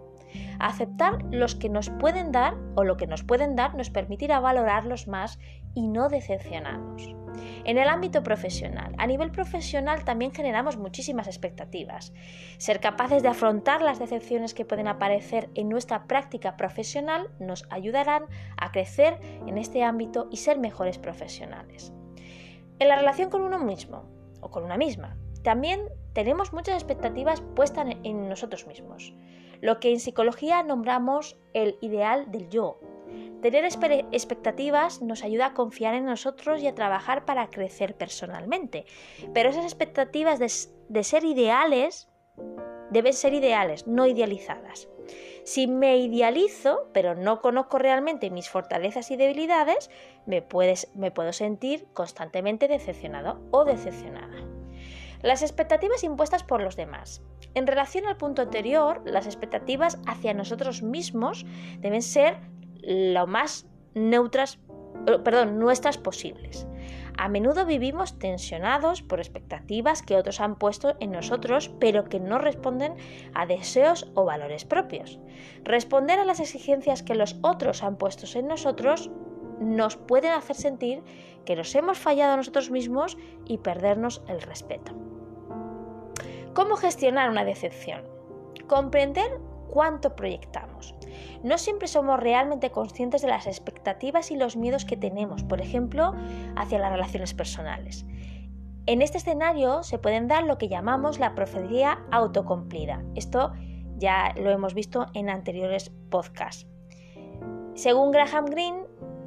Aceptar 0.60 1.24
los 1.32 1.56
que 1.56 1.70
nos 1.70 1.89
pueden 1.89 2.32
dar 2.32 2.56
o 2.76 2.84
lo 2.84 2.98
que 2.98 3.08
nos 3.08 3.24
pueden 3.24 3.56
dar 3.56 3.76
nos 3.76 3.89
permitirá 3.89 4.39
valorarlos 4.39 5.08
más 5.08 5.39
y 5.74 5.88
no 5.88 6.10
decepcionarnos. 6.10 7.15
En 7.63 7.78
el 7.78 7.88
ámbito 7.88 8.24
profesional, 8.24 8.94
a 8.98 9.08
nivel 9.08 9.32
profesional 9.32 10.04
también 10.04 10.34
generamos 10.34 10.78
muchísimas 10.78 11.28
expectativas. 11.28 12.13
Ser 12.58 12.80
capaces 12.80 13.24
de 13.24 13.30
afrontar 13.30 13.82
las 13.82 14.00
decepciones 14.00 14.54
que 14.54 14.65
pueden 14.65 14.88
aparecer 14.88 15.50
en 15.56 15.70
nuestra 15.70 16.06
práctica 16.06 16.58
profesional 16.58 17.30
nos 17.39 17.65
ayudarán 17.70 18.24
a 18.58 18.72
crecer 18.72 19.20
en 19.46 19.58
este 19.58 19.84
ámbito 19.84 20.28
y 20.32 20.38
ser 20.38 20.60
mejores 20.60 20.98
profesionales. 20.98 21.94
En 22.80 22.88
la 22.88 22.96
relación 22.96 23.30
con 23.30 23.42
uno 23.42 23.60
mismo 23.60 24.06
o 24.42 24.50
con 24.50 24.63
una 24.63 24.78
misma, 24.78 25.18
también 25.44 25.82
tenemos 26.13 26.54
muchas 26.54 26.76
expectativas 26.76 27.42
puestas 27.42 27.88
en 28.04 28.28
nosotros 28.30 28.68
mismos, 28.68 29.13
lo 29.62 29.80
que 29.80 29.91
en 29.91 30.00
psicología 30.00 30.63
nombramos 30.63 31.38
el 31.54 31.78
ideal 31.82 32.32
del 32.32 32.50
yo, 32.50 32.80
Tener 33.41 33.63
expectativas 33.63 35.02
nos 35.02 35.24
ayuda 35.24 35.48
a 35.48 35.54
confiar 35.54 35.93
en 35.93 36.06
nosotros 36.06 36.62
y 36.62 36.67
a 36.67 36.76
trabajar 36.76 37.24
para 37.24 37.48
crecer 37.48 37.95
personalmente. 37.95 38.86
Pero 39.34 39.50
esas 39.50 39.63
expectativas 39.63 40.39
de, 40.39 41.04
ser 41.04 41.24
ideales 41.24 42.10
deben 42.91 43.13
ser 43.13 43.34
ideales, 43.34 43.88
no 43.88 44.08
idealizadas. 44.08 44.89
Si 45.45 45.67
me 45.67 45.98
idealizo, 45.98 46.89
pero 46.93 47.15
no 47.15 47.39
conozco 47.41 47.80
realmente 47.80 48.30
mis 48.30 48.50
fortalezas 48.50 49.10
y 49.10 49.15
debilidades, 49.15 49.89
me, 50.26 50.41
puedo 50.41 51.34
sentir 51.34 51.88
constantemente 51.93 52.67
decepcionado 52.67 53.41
o 53.52 53.63
decepcionada. 53.63 54.48
Las 55.21 55.41
expectativas 55.41 56.03
impuestas 56.03 56.43
por 56.43 56.62
los 56.62 56.77
demás. 56.77 57.21
En 57.53 57.67
relación 57.67 58.05
al 58.05 58.17
punto 58.17 58.41
anterior, 58.41 59.01
las 59.05 59.25
expectativas 59.25 59.99
hacia 60.08 60.34
nosotros 60.34 60.82
mismos 60.82 61.45
deben 61.79 62.01
ser 62.01 62.38
lo 62.82 63.27
más 63.27 63.67
neutras, 63.93 64.60
eh, 65.08 65.19
perdón, 65.23 65.60
nuestras 65.60 65.97
posibles. 65.97 66.67
A 67.17 67.27
menudo 67.27 67.65
vivimos 67.65 68.17
tensionados 68.17 69.01
por 69.01 69.19
expectativas 69.19 70.03
que 70.03 70.15
otros 70.15 70.39
han 70.39 70.55
puesto 70.55 70.95
en 71.01 71.12
nosotros, 71.12 71.69
pero 71.79 72.05
que 72.05 72.21
no 72.21 72.38
responden 72.38 72.95
a 73.34 73.45
deseos 73.45 74.10
o 74.15 74.23
valores 74.23 74.63
propios. 74.63 75.19
Responder 75.65 76.17
a 76.19 76.23
las 76.23 76.39
exigencias 76.39 77.03
que 77.03 77.15
los 77.15 77.36
otros 77.41 77.84
han 77.84 77.97
puesto 77.97 78.25
en 78.39 78.47
nosotros 78.47 79.12
nos 79.60 79.97
pueden 79.97 80.32
hacer 80.32 80.55
sentir 80.55 81.03
que 81.45 81.58
nos 81.58 81.75
hemos 81.75 81.97
fallado 81.97 82.34
a 82.34 82.38
nosotros 82.38 82.71
mismos 82.71 83.17
y 83.45 83.58
perdernos 83.58 84.21
el 84.29 84.41
respeto. 84.41 85.09
¿Cómo 86.53 86.75
gestionar 86.75 87.29
una 87.29 87.45
decepción? 87.45 88.03
Comprender 88.67 89.39
cuánto 89.69 90.15
proyectamos. 90.15 90.95
No 91.43 91.57
siempre 91.57 91.88
somos 91.88 92.19
realmente 92.19 92.71
conscientes 92.71 93.21
de 93.21 93.27
las 93.27 93.47
expectativas 93.47 94.31
y 94.31 94.35
los 94.35 94.57
miedos 94.57 94.85
que 94.85 94.97
tenemos, 94.97 95.43
por 95.43 95.62
ejemplo, 95.62 96.13
hacia 96.55 96.79
las 96.79 96.91
relaciones 96.91 97.33
personales. 97.33 98.05
En 98.85 99.01
este 99.01 99.19
escenario 99.19 99.83
se 99.83 99.99
pueden 99.99 100.27
dar 100.27 100.43
lo 100.43 100.57
que 100.57 100.67
llamamos 100.67 101.19
la 101.19 101.35
profecía 101.35 101.99
autocumplida. 102.12 103.03
Esto 103.15 103.53
ya 103.97 104.33
lo 104.35 104.49
hemos 104.49 104.73
visto 104.73 105.05
en 105.13 105.29
anteriores 105.29 105.91
podcasts. 106.09 106.67
Según 107.75 108.12
Graham 108.12 108.45
Greene, 108.45 108.83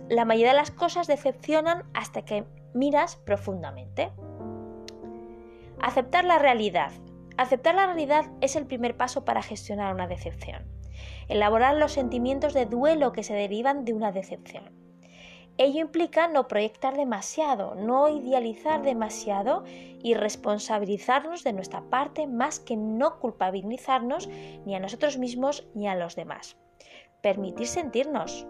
la 0.08 0.24
mayoría 0.24 0.50
de 0.50 0.58
las 0.58 0.70
cosas 0.70 1.06
decepcionan 1.06 1.84
hasta 1.94 2.22
que 2.22 2.44
miras 2.74 3.16
profundamente. 3.16 4.10
Aceptar 5.80 6.24
la 6.24 6.38
realidad. 6.38 6.90
Aceptar 7.36 7.74
la 7.74 7.86
realidad 7.86 8.26
es 8.40 8.56
el 8.56 8.66
primer 8.66 8.96
paso 8.96 9.24
para 9.24 9.42
gestionar 9.42 9.94
una 9.94 10.06
decepción. 10.06 10.64
Elaborar 11.28 11.76
los 11.76 11.92
sentimientos 11.92 12.54
de 12.54 12.66
duelo 12.66 13.12
que 13.12 13.22
se 13.22 13.34
derivan 13.34 13.84
de 13.84 13.94
una 13.94 14.12
decepción. 14.12 14.82
Ello 15.58 15.80
implica 15.80 16.28
no 16.28 16.48
proyectar 16.48 16.96
demasiado, 16.96 17.74
no 17.74 18.08
idealizar 18.08 18.82
demasiado 18.82 19.64
y 19.66 20.14
responsabilizarnos 20.14 21.44
de 21.44 21.52
nuestra 21.52 21.82
parte 21.82 22.26
más 22.26 22.58
que 22.58 22.76
no 22.76 23.18
culpabilizarnos 23.18 24.28
ni 24.64 24.74
a 24.74 24.80
nosotros 24.80 25.18
mismos 25.18 25.68
ni 25.74 25.88
a 25.88 25.94
los 25.94 26.16
demás. 26.16 26.56
Permitir 27.20 27.66
sentirnos 27.66 28.46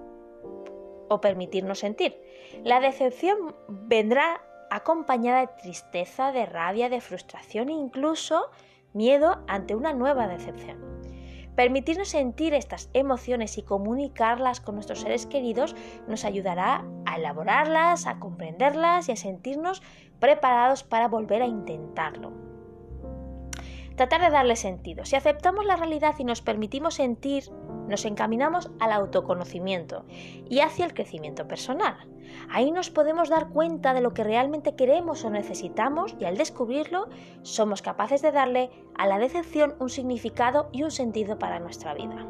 o 1.09 1.21
permitirnos 1.21 1.81
sentir. 1.81 2.17
La 2.63 2.81
decepción 2.81 3.55
vendrá 3.69 4.41
acompañada 4.71 5.41
de 5.41 5.49
tristeza, 5.61 6.33
de 6.33 6.47
rabia, 6.47 6.89
de 6.89 7.01
frustración 7.01 7.69
e 7.69 7.73
incluso 7.73 8.49
miedo 8.93 9.43
ante 9.49 9.75
una 9.75 9.93
nueva 9.93 10.29
decepción. 10.29 10.93
Permitirnos 11.57 12.09
sentir 12.09 12.55
estas 12.55 12.89
emociones 12.95 13.59
y 13.59 13.63
comunicarlas 13.63 14.61
con 14.61 14.75
nuestros 14.75 15.01
seres 15.01 15.27
queridos 15.27 15.77
nos 16.09 16.25
ayudará 16.25 16.85
a 17.05 17.17
elaborarlas, 17.17 18.07
a 18.07 18.19
comprenderlas 18.19 19.09
y 19.09 19.13
a 19.13 19.17
sentirnos 19.17 19.83
preparados 20.19 20.83
para 20.83 21.09
volver 21.09 21.43
a 21.43 21.47
intentarlo. 21.47 22.33
Tratar 23.97 24.23
de 24.23 24.31
darle 24.31 24.57
sentido. 24.57 25.05
Si 25.05 25.17
aceptamos 25.17 25.67
la 25.67 25.77
realidad 25.77 26.15
y 26.19 26.25
nos 26.25 26.41
permitimos 26.41 26.95
sentir, 26.95 27.45
nos 27.93 28.07
encaminamos 28.07 28.71
al 28.81 28.91
autoconocimiento 28.91 30.07
y 30.49 30.61
hacia 30.61 30.87
el 30.87 30.95
crecimiento 30.95 31.47
personal. 31.47 32.09
Ahí 32.51 32.73
nos 32.73 32.89
podemos 32.89 33.29
dar 33.29 33.51
cuenta 33.51 33.93
de 33.93 34.01
lo 34.01 34.15
que 34.15 34.25
realmente 34.25 34.75
queremos 34.75 35.23
o 35.27 35.31
necesitamos 35.31 36.17
y 36.19 36.25
al 36.25 36.39
descubrirlo 36.39 37.11
somos 37.43 37.83
capaces 37.83 38.23
de 38.23 38.33
darle 38.33 38.71
a 38.97 39.07
la 39.07 39.19
decepción 39.19 39.75
un 39.79 39.91
significado 39.91 40.71
y 40.73 40.85
un 40.85 40.91
sentido 40.91 41.39
para 41.39 41.61
nuestra 41.61 41.93
vida. 41.93 42.27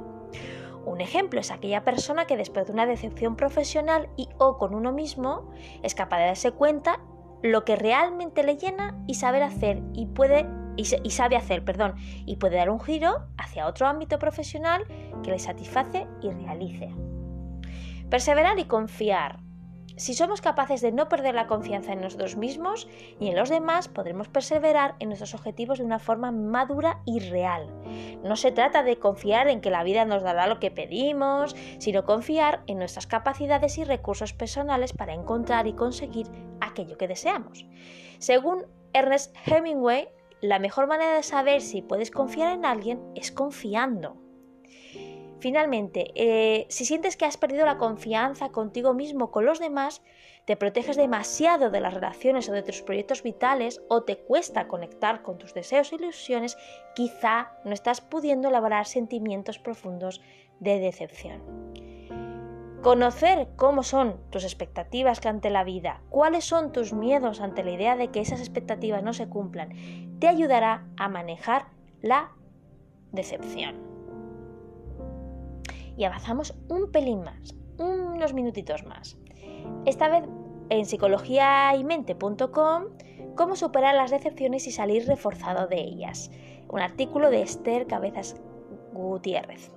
Un 0.85 1.01
ejemplo 1.01 1.38
es 1.38 1.53
aquella 1.53 1.85
persona 1.85 2.27
que 2.27 2.37
después 2.37 2.66
de 2.66 2.72
una 2.72 2.87
decepción 2.87 3.37
profesional 3.37 4.09
y 4.16 4.29
o 4.38 4.59
con 4.59 4.75
uno 4.75 4.90
mismo 4.90 5.48
es 5.85 5.94
capaz 5.94 6.18
de 6.18 6.27
darse 6.27 6.51
cuenta 6.51 6.98
lo 7.40 7.64
que 7.64 7.77
realmente 7.77 8.42
le 8.42 8.57
llena 8.57 9.01
y 9.07 9.14
saber 9.14 9.44
hacer 9.44 9.81
y 9.94 10.07
puede 10.07 10.44
y, 10.77 11.11
sabe 11.11 11.37
hacer, 11.37 11.65
perdón, 11.65 11.95
y 12.27 12.37
puede 12.37 12.57
dar 12.57 12.71
un 12.71 12.81
giro 12.81 13.27
hacia 13.39 13.67
otro 13.67 13.87
ámbito 13.87 14.19
profesional 14.19 14.85
que 15.23 15.31
le 15.31 15.39
satisface 15.39 16.07
y 16.23 16.31
realice. 16.31 16.95
Perseverar 18.11 18.59
y 18.59 18.65
confiar. 18.65 19.41
Si 19.97 20.15
somos 20.15 20.41
capaces 20.41 20.81
de 20.81 20.91
no 20.91 21.09
perder 21.09 21.35
la 21.35 21.47
confianza 21.47 21.93
en 21.93 22.01
nosotros 22.01 22.37
mismos 22.37 22.89
y 23.21 23.29
en 23.29 23.37
los 23.37 23.51
demás, 23.51 23.89
podremos 23.89 24.29
perseverar 24.29 24.95
en 25.01 25.09
nuestros 25.09 25.35
objetivos 25.35 25.79
de 25.79 25.85
una 25.85 25.99
forma 25.99 26.33
madura 26.33 27.03
y 27.05 27.21
real. 27.21 27.69
No 28.25 28.37
se 28.37 28.53
trata 28.53 28.83
de 28.83 28.99
confiar 28.99 29.49
en 29.49 29.61
que 29.61 29.71
la 29.71 29.85
vida 29.85 30.07
nos 30.07 30.23
dará 30.23 30.47
lo 30.47 30.61
que 30.61 30.71
pedimos, 30.71 31.55
sino 31.79 32.05
confiar 32.05 32.63
en 32.67 32.79
nuestras 32.79 33.07
capacidades 33.07 33.77
y 33.77 33.85
recursos 33.85 34.33
personales 34.33 34.95
para 34.95 35.13
encontrar 35.13 35.67
y 35.67 35.75
conseguir 35.75 36.27
aquello 36.61 36.97
que 36.97 37.09
deseamos. 37.09 37.67
Según 38.19 38.65
Ernest 38.95 39.37
Hemingway, 39.47 40.09
la 40.42 40.59
mejor 40.59 40.88
manera 40.88 41.14
de 41.14 41.22
saber 41.22 41.62
si 41.62 41.83
puedes 41.83 42.11
confiar 42.11 42.52
en 42.52 42.66
alguien 42.66 43.00
es 43.14 43.31
confiando. 43.31 44.16
Finalmente, 45.38 46.11
eh, 46.14 46.66
si 46.68 46.85
sientes 46.85 47.16
que 47.16 47.24
has 47.24 47.37
perdido 47.37 47.64
la 47.64 47.78
confianza 47.78 48.50
contigo 48.50 48.92
mismo, 48.92 49.31
con 49.31 49.44
los 49.44 49.61
demás, 49.61 50.02
te 50.44 50.57
proteges 50.57 50.96
demasiado 50.96 51.70
de 51.70 51.81
las 51.81 51.94
relaciones 51.94 52.48
o 52.48 52.52
de 52.52 52.62
tus 52.62 52.83
proyectos 52.83 53.22
vitales 53.22 53.81
o 53.88 54.02
te 54.02 54.18
cuesta 54.18 54.66
conectar 54.66 55.22
con 55.22 55.38
tus 55.38 55.55
deseos 55.55 55.92
e 55.92 55.96
ilusiones, 55.96 56.59
quizá 56.96 57.52
no 57.64 57.72
estás 57.72 58.00
pudiendo 58.00 58.48
elaborar 58.48 58.87
sentimientos 58.87 59.61
profundos 59.61 60.20
de 60.59 60.81
decepción. 60.81 61.42
Conocer 62.83 63.46
cómo 63.55 63.85
son 63.85 64.20
tus 64.31 64.42
expectativas 64.42 65.24
ante 65.24 65.50
la 65.50 65.62
vida, 65.62 66.02
cuáles 66.11 66.44
son 66.44 66.72
tus 66.72 66.92
miedos 66.92 67.40
ante 67.40 67.62
la 67.62 67.70
idea 67.70 67.96
de 67.96 68.09
que 68.09 68.20
esas 68.20 68.40
expectativas 68.40 69.05
no 69.05 69.12
se 69.12 69.28
cumplan, 69.28 69.70
te 70.23 70.29
ayudará 70.29 70.87
a 70.97 71.09
manejar 71.09 71.67
la 72.01 72.31
decepción. 73.11 73.75
Y 75.97 76.05
avanzamos 76.05 76.55
un 76.69 76.93
pelín 76.93 77.25
más, 77.25 77.57
unos 77.77 78.33
minutitos 78.33 78.85
más. 78.85 79.19
Esta 79.85 80.07
vez 80.07 80.23
en 80.69 80.87
psicologiaymente.com, 80.87 82.85
cómo 83.35 83.57
superar 83.57 83.97
las 83.97 84.13
decepciones 84.13 84.69
y 84.69 84.71
salir 84.71 85.09
reforzado 85.09 85.67
de 85.67 85.81
ellas. 85.81 86.31
Un 86.69 86.79
artículo 86.79 87.29
de 87.29 87.43
Esther 87.43 87.89
Cabezas 87.89 88.41
Gutiérrez. 88.93 89.73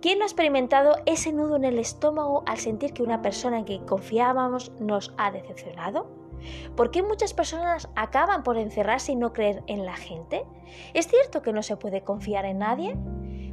¿Quién 0.00 0.20
no 0.20 0.26
ha 0.26 0.28
experimentado 0.28 0.94
ese 1.06 1.32
nudo 1.32 1.56
en 1.56 1.64
el 1.64 1.80
estómago 1.80 2.44
al 2.46 2.58
sentir 2.58 2.92
que 2.92 3.02
una 3.02 3.20
persona 3.20 3.58
en 3.58 3.64
quien 3.64 3.84
confiábamos 3.84 4.70
nos 4.78 5.12
ha 5.16 5.32
decepcionado? 5.32 6.23
¿Por 6.76 6.90
qué 6.90 7.02
muchas 7.02 7.34
personas 7.34 7.88
acaban 7.96 8.42
por 8.42 8.56
encerrarse 8.56 9.12
y 9.12 9.16
no 9.16 9.32
creer 9.32 9.62
en 9.66 9.84
la 9.84 9.96
gente? 9.96 10.44
¿Es 10.92 11.08
cierto 11.08 11.42
que 11.42 11.52
no 11.52 11.62
se 11.62 11.76
puede 11.76 12.02
confiar 12.02 12.44
en 12.44 12.58
nadie? 12.58 12.96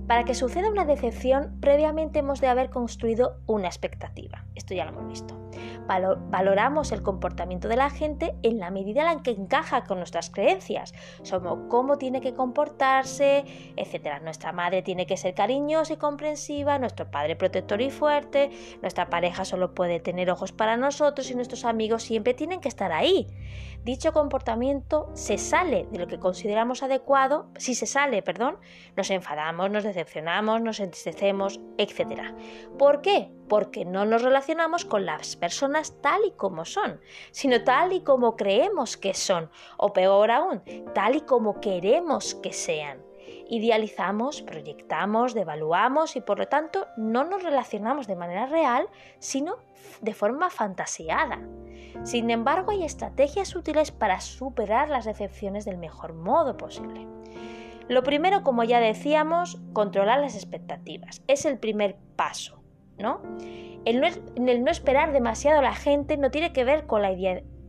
Para 0.08 0.26
que 0.26 0.34
suceda 0.34 0.70
una 0.70 0.86
decepción, 0.86 1.58
previamente 1.62 2.20
hemos 2.20 2.41
de 2.41 2.48
haber 2.48 2.70
construido 2.70 3.38
una 3.48 3.67
expectativa. 3.67 4.46
Esto 4.56 4.74
ya 4.74 4.86
lo 4.86 4.91
hemos 4.91 5.08
visto 5.08 5.40
valoramos 5.87 6.91
el 6.91 7.01
comportamiento 7.01 7.67
de 7.67 7.75
la 7.75 7.89
gente 7.89 8.35
en 8.43 8.59
la 8.59 8.71
medida 8.71 9.01
en 9.01 9.17
la 9.17 9.23
que 9.23 9.31
encaja 9.31 9.83
con 9.83 9.97
nuestras 9.97 10.29
creencias. 10.29 10.93
Somos 11.23 11.59
cómo 11.69 11.97
tiene 11.97 12.21
que 12.21 12.33
comportarse, 12.33 13.45
etc. 13.75 14.21
Nuestra 14.23 14.51
madre 14.51 14.81
tiene 14.81 15.05
que 15.05 15.17
ser 15.17 15.33
cariñosa 15.33 15.93
y 15.93 15.97
comprensiva, 15.97 16.79
nuestro 16.79 17.09
padre 17.09 17.35
protector 17.35 17.81
y 17.81 17.89
fuerte, 17.89 18.51
nuestra 18.81 19.09
pareja 19.09 19.45
solo 19.45 19.73
puede 19.73 19.99
tener 19.99 20.29
ojos 20.29 20.51
para 20.51 20.77
nosotros 20.77 21.29
y 21.31 21.35
nuestros 21.35 21.65
amigos 21.65 22.03
siempre 22.03 22.33
tienen 22.33 22.61
que 22.61 22.69
estar 22.69 22.91
ahí. 22.91 23.27
Dicho 23.83 24.13
comportamiento 24.13 25.09
se 25.15 25.39
sale 25.39 25.87
de 25.91 25.97
lo 25.97 26.07
que 26.07 26.19
consideramos 26.19 26.83
adecuado, 26.83 27.47
si 27.57 27.73
se 27.73 27.87
sale, 27.87 28.21
perdón, 28.21 28.57
nos 28.95 29.09
enfadamos, 29.09 29.71
nos 29.71 29.83
decepcionamos, 29.83 30.61
nos 30.61 30.79
entristecemos, 30.79 31.59
etc. 31.77 32.21
¿Por 32.77 33.01
qué? 33.01 33.31
Porque 33.51 33.83
no 33.83 34.05
nos 34.05 34.21
relacionamos 34.21 34.85
con 34.85 35.05
las 35.05 35.35
personas 35.35 35.97
tal 35.99 36.21
y 36.25 36.31
como 36.31 36.63
son, 36.63 37.01
sino 37.31 37.65
tal 37.65 37.91
y 37.91 37.99
como 37.99 38.37
creemos 38.37 38.95
que 38.95 39.13
son, 39.13 39.51
o 39.75 39.91
peor 39.91 40.31
aún, 40.31 40.61
tal 40.95 41.17
y 41.17 41.21
como 41.21 41.59
queremos 41.59 42.33
que 42.35 42.53
sean. 42.53 43.03
Idealizamos, 43.49 44.41
proyectamos, 44.41 45.33
devaluamos 45.33 46.15
y 46.15 46.21
por 46.21 46.39
lo 46.39 46.47
tanto 46.47 46.87
no 46.95 47.25
nos 47.25 47.43
relacionamos 47.43 48.07
de 48.07 48.15
manera 48.15 48.45
real, 48.45 48.87
sino 49.19 49.57
de 49.99 50.13
forma 50.13 50.49
fantaseada. 50.49 51.41
Sin 52.03 52.29
embargo, 52.29 52.71
hay 52.71 52.85
estrategias 52.85 53.53
útiles 53.53 53.91
para 53.91 54.21
superar 54.21 54.87
las 54.87 55.03
decepciones 55.03 55.65
del 55.65 55.77
mejor 55.77 56.13
modo 56.13 56.55
posible. 56.55 57.05
Lo 57.89 58.01
primero, 58.03 58.43
como 58.43 58.63
ya 58.63 58.79
decíamos, 58.79 59.59
controlar 59.73 60.21
las 60.21 60.35
expectativas. 60.35 61.21
Es 61.27 61.43
el 61.43 61.59
primer 61.59 61.97
paso, 62.15 62.61
¿no? 63.01 63.21
El 63.85 63.99
no, 63.99 64.71
esperar 64.71 65.11
demasiado 65.11 65.59
a 65.59 65.63
la 65.63 65.73
gente 65.73 66.17
no 66.17 66.29
tiene 66.29 66.53
que 66.53 66.63
ver 66.63 66.85
con 66.85 67.01
la 67.01 67.11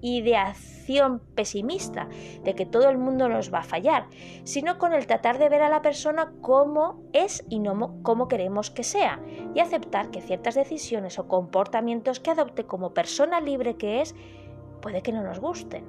ideación 0.02 1.20
pesimista 1.34 2.08
de 2.44 2.54
que 2.54 2.66
todo 2.66 2.90
el 2.90 2.98
mundo 2.98 3.30
nos 3.30 3.52
va 3.52 3.60
a 3.60 3.64
fallar, 3.64 4.08
sino 4.44 4.78
con 4.78 4.92
el 4.92 5.06
tratar 5.06 5.38
de 5.38 5.48
ver 5.48 5.62
a 5.62 5.70
la 5.70 5.80
persona 5.80 6.32
como 6.42 7.02
es 7.14 7.44
y 7.48 7.60
no 7.60 8.02
como 8.02 8.28
queremos 8.28 8.70
que 8.70 8.84
sea, 8.84 9.20
y 9.54 9.60
aceptar 9.60 10.10
que 10.10 10.20
ciertas 10.20 10.54
decisiones 10.54 11.18
o 11.18 11.28
comportamientos 11.28 12.20
que 12.20 12.30
adopte 12.30 12.64
como 12.64 12.92
persona 12.92 13.40
libre 13.40 13.76
que 13.76 14.02
es, 14.02 14.14
puede 14.82 15.02
que 15.02 15.12
no 15.12 15.22
nos 15.22 15.40
gusten. 15.40 15.86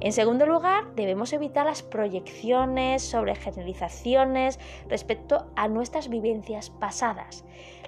En 0.00 0.12
segundo 0.12 0.46
lugar, 0.46 0.94
debemos 0.94 1.32
evitar 1.32 1.66
las 1.66 1.82
proyecciones 1.82 3.02
sobre 3.02 3.34
generalizaciones 3.34 4.58
respecto 4.88 5.50
a 5.56 5.68
nuestras 5.68 6.08
vivencias 6.08 6.70
pasadas. 6.70 7.44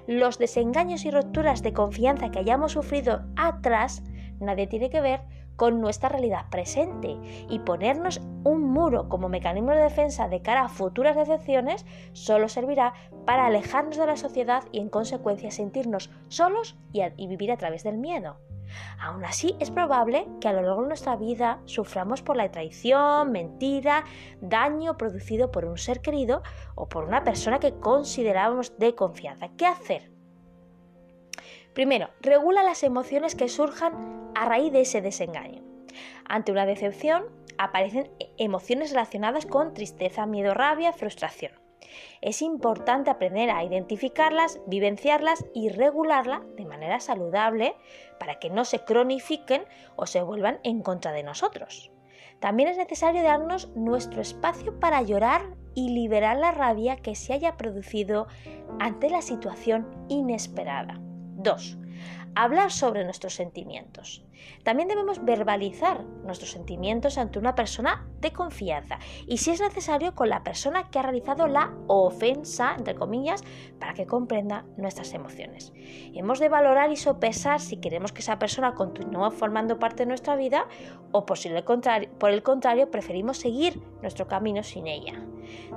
Los 0.08 0.38
desengaños 0.38 1.04
y 1.04 1.10
rupturas 1.10 1.62
de 1.62 1.74
confianza 1.74 2.30
que 2.30 2.38
hayamos 2.38 2.72
sufrido 2.72 3.26
atrás 3.36 4.02
nadie 4.40 4.66
tiene 4.66 4.88
que 4.88 5.02
ver 5.02 5.20
con 5.54 5.82
nuestra 5.82 6.08
realidad 6.08 6.46
presente 6.50 7.18
y 7.50 7.58
ponernos 7.58 8.22
un 8.42 8.62
muro 8.62 9.10
como 9.10 9.28
mecanismo 9.28 9.72
de 9.72 9.82
defensa 9.82 10.26
de 10.26 10.40
cara 10.40 10.62
a 10.62 10.68
futuras 10.70 11.14
decepciones 11.14 11.84
solo 12.14 12.48
servirá 12.48 12.94
para 13.26 13.44
alejarnos 13.44 13.98
de 13.98 14.06
la 14.06 14.16
sociedad 14.16 14.64
y 14.72 14.78
en 14.78 14.88
consecuencia 14.88 15.50
sentirnos 15.50 16.10
solos 16.28 16.78
y, 16.94 17.02
y 17.18 17.26
vivir 17.26 17.52
a 17.52 17.58
través 17.58 17.82
del 17.82 17.98
miedo. 17.98 18.38
Aún 19.00 19.24
así, 19.24 19.56
es 19.60 19.70
probable 19.70 20.28
que 20.40 20.48
a 20.48 20.52
lo 20.52 20.62
largo 20.62 20.82
de 20.82 20.88
nuestra 20.88 21.16
vida 21.16 21.60
suframos 21.64 22.22
por 22.22 22.36
la 22.36 22.50
traición, 22.50 23.32
mentira, 23.32 24.04
daño 24.40 24.96
producido 24.96 25.50
por 25.50 25.64
un 25.64 25.78
ser 25.78 26.00
querido 26.00 26.42
o 26.74 26.88
por 26.88 27.04
una 27.04 27.24
persona 27.24 27.58
que 27.58 27.74
considerábamos 27.74 28.78
de 28.78 28.94
confianza. 28.94 29.48
¿Qué 29.56 29.66
hacer? 29.66 30.10
Primero, 31.74 32.10
regula 32.20 32.62
las 32.62 32.82
emociones 32.82 33.34
que 33.34 33.48
surjan 33.48 34.32
a 34.34 34.44
raíz 34.46 34.72
de 34.72 34.80
ese 34.80 35.00
desengaño. 35.00 35.62
Ante 36.28 36.52
una 36.52 36.66
decepción, 36.66 37.26
aparecen 37.56 38.10
emociones 38.36 38.90
relacionadas 38.90 39.46
con 39.46 39.74
tristeza, 39.74 40.26
miedo, 40.26 40.54
rabia, 40.54 40.92
frustración. 40.92 41.52
Es 42.20 42.42
importante 42.42 43.10
aprender 43.10 43.50
a 43.50 43.64
identificarlas, 43.64 44.60
vivenciarlas 44.66 45.44
y 45.54 45.68
regularlas 45.68 46.42
de 46.56 46.64
manera 46.64 47.00
saludable 47.00 47.74
para 48.18 48.38
que 48.38 48.50
no 48.50 48.64
se 48.64 48.80
cronifiquen 48.80 49.62
o 49.96 50.06
se 50.06 50.22
vuelvan 50.22 50.60
en 50.64 50.82
contra 50.82 51.12
de 51.12 51.22
nosotros. 51.22 51.92
También 52.40 52.68
es 52.68 52.76
necesario 52.76 53.22
darnos 53.22 53.68
nuestro 53.74 54.20
espacio 54.20 54.78
para 54.78 55.02
llorar 55.02 55.56
y 55.74 55.90
liberar 55.90 56.36
la 56.36 56.52
rabia 56.52 56.96
que 56.96 57.14
se 57.14 57.32
haya 57.32 57.56
producido 57.56 58.26
ante 58.78 59.10
la 59.10 59.22
situación 59.22 59.88
inesperada. 60.08 61.00
2 61.00 61.78
hablar 62.34 62.70
sobre 62.70 63.04
nuestros 63.04 63.34
sentimientos. 63.34 64.24
También 64.62 64.88
debemos 64.88 65.24
verbalizar 65.24 66.04
nuestros 66.24 66.52
sentimientos 66.52 67.18
ante 67.18 67.38
una 67.38 67.54
persona 67.54 68.06
de 68.20 68.32
confianza 68.32 68.98
y 69.26 69.38
si 69.38 69.50
es 69.50 69.60
necesario 69.60 70.14
con 70.14 70.28
la 70.28 70.44
persona 70.44 70.90
que 70.90 70.98
ha 70.98 71.02
realizado 71.02 71.48
la 71.48 71.74
ofensa, 71.86 72.74
entre 72.76 72.94
comillas, 72.94 73.42
para 73.78 73.94
que 73.94 74.06
comprenda 74.06 74.64
nuestras 74.76 75.12
emociones. 75.14 75.72
Hemos 76.14 76.38
de 76.38 76.48
valorar 76.48 76.92
y 76.92 76.96
sopesar 76.96 77.60
si 77.60 77.78
queremos 77.78 78.12
que 78.12 78.20
esa 78.20 78.38
persona 78.38 78.74
continúe 78.74 79.30
formando 79.30 79.78
parte 79.78 80.04
de 80.04 80.06
nuestra 80.06 80.36
vida 80.36 80.66
o 81.12 81.26
por, 81.26 81.38
el 81.44 82.42
contrario, 82.42 82.90
preferimos 82.90 83.38
seguir 83.38 83.80
nuestro 84.02 84.28
camino 84.28 84.62
sin 84.62 84.86
ella. 84.86 85.24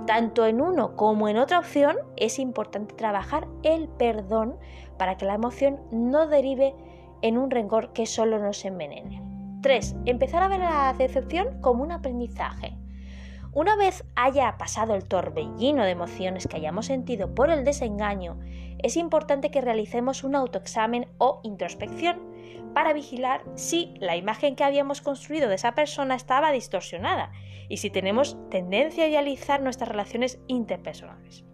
Tanto 0.08 0.46
en 0.46 0.62
uno 0.62 0.96
como 0.96 1.28
en 1.28 1.38
otra 1.38 1.60
opción 1.60 1.98
es 2.18 2.40
importante 2.40 2.96
trabajar 2.96 3.48
el 3.64 3.88
perdón 3.88 4.58
para 4.98 5.18
que 5.18 5.26
la 5.26 5.36
emoción 5.36 5.80
no 5.92 6.28
derive 6.28 6.76
en 7.22 7.38
un 7.38 7.52
rencor 7.52 7.94
que 7.94 8.06
solo 8.06 8.40
nos 8.40 8.66
envenene. 8.66 9.22
3. 9.62 9.96
Empezar 10.06 10.44
a 10.44 10.48
ver 10.48 10.60
la 10.60 10.94
decepción 10.98 11.62
como 11.62 11.84
un 11.84 11.92
aprendizaje. 11.92 12.76
Una 13.54 13.76
vez 13.76 14.06
haya 14.16 14.58
pasado 14.58 14.96
el 14.96 15.04
torbellino 15.04 15.84
de 15.84 15.92
emociones 15.92 16.48
que 16.48 16.56
hayamos 16.56 16.86
sentido 16.86 17.36
por 17.36 17.52
el 17.52 17.66
desengaño, 17.66 18.40
es 18.80 18.96
importante 18.96 19.52
que 19.52 19.60
realicemos 19.62 20.24
un 20.24 20.36
autoexamen 20.36 21.08
o 21.18 21.42
introspección 21.44 22.32
para 22.74 22.94
vigilar 22.94 23.44
si 23.56 23.94
la 24.00 24.16
imagen 24.16 24.56
que 24.56 24.64
habíamos 24.64 25.02
construido 25.02 25.50
de 25.50 25.56
esa 25.56 25.74
persona 25.74 26.16
estaba 26.16 26.52
distorsionada 26.52 27.32
y 27.72 27.78
si 27.78 27.90
tenemos 27.90 28.38
tendencia 28.50 29.06
a 29.06 29.08
idealizar 29.08 29.62
nuestras 29.62 29.90
relaciones 29.90 30.40
interpersonales. 30.48 31.46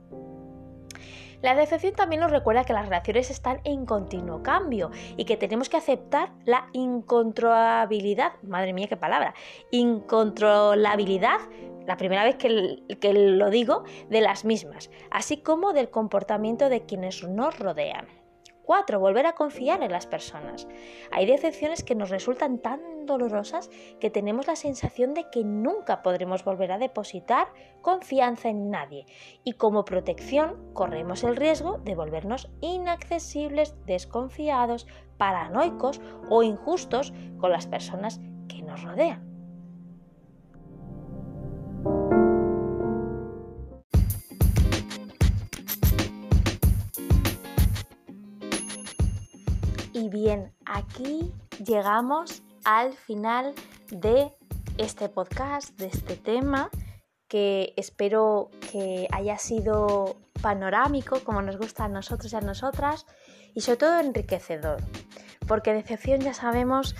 La 1.43 1.53
decepción 1.53 1.93
también 1.93 2.21
nos 2.21 2.31
recuerda 2.31 2.63
que 2.63 2.73
las 2.73 2.87
relaciones 2.87 3.29
están 3.29 3.61
en 3.63 3.85
continuo 3.85 4.41
cambio 4.41 4.89
y 5.15 5.25
que 5.25 5.37
tenemos 5.37 5.69
que 5.69 5.77
aceptar 5.77 6.31
la 6.45 6.67
incontrolabilidad, 6.73 8.33
madre 8.41 8.73
mía 8.73 8.87
qué 8.87 8.97
palabra, 8.97 9.35
incontrolabilidad, 9.69 11.37
la 11.85 11.95
primera 11.97 12.23
vez 12.23 12.37
que, 12.37 13.13
lo 13.13 13.49
digo, 13.51 13.83
de 14.09 14.21
las 14.21 14.45
mismas, 14.45 14.89
así 15.11 15.37
como 15.37 15.73
del 15.73 15.91
comportamiento 15.91 16.69
de 16.69 16.87
quienes 16.87 17.23
nos 17.23 17.59
rodean. 17.59 18.07
4. 18.63 18.99
Volver 18.99 19.27
a 19.27 19.33
confiar 19.33 19.83
en 19.83 19.91
las 19.91 20.07
personas. 20.07 20.67
Hay 21.11 21.27
decepciones 21.27 21.83
que 21.83 21.95
nos 21.95 22.09
resultan 22.09 22.57
tan 22.57 22.81
dolorosas 23.07 23.71
que 23.99 24.11
tenemos 24.11 24.45
la 24.45 24.55
sensación 24.55 25.15
de 25.15 25.25
que 25.31 25.43
nunca 25.43 26.03
podremos 26.03 26.43
volver 26.43 26.71
a 26.71 26.77
depositar 26.77 27.47
confianza 27.81 28.49
en 28.49 28.69
nadie 28.69 29.05
y 29.43 29.53
como 29.53 29.85
protección 29.85 30.73
corremos 30.73 31.23
el 31.23 31.35
riesgo 31.35 31.79
de 31.79 31.95
volvernos 31.95 32.49
inaccesibles, 32.61 33.75
desconfiados, 33.87 34.85
paranoicos 35.17 35.99
o 36.29 36.43
injustos 36.43 37.13
con 37.39 37.51
las 37.51 37.65
personas 37.65 38.19
que 38.47 38.61
nos 38.61 38.83
rodean. 38.83 39.25
Y 49.93 50.09
bien, 50.09 50.53
aquí 50.63 51.33
llegamos 51.65 52.43
al 52.67 52.93
final 52.95 53.53
de 53.91 54.33
este 54.77 55.07
podcast, 55.07 55.79
de 55.79 55.87
este 55.87 56.17
tema, 56.17 56.69
que 57.29 57.73
espero 57.77 58.49
que 58.59 59.07
haya 59.13 59.37
sido 59.37 60.17
panorámico, 60.41 61.21
como 61.23 61.41
nos 61.41 61.55
gusta 61.55 61.85
a 61.85 61.87
nosotros 61.87 62.33
y 62.33 62.35
a 62.35 62.41
nosotras, 62.41 63.05
y 63.55 63.61
sobre 63.61 63.77
todo 63.77 63.99
enriquecedor, 64.01 64.83
porque 65.47 65.71
decepción 65.71 66.19
ya 66.19 66.33
sabemos 66.33 66.93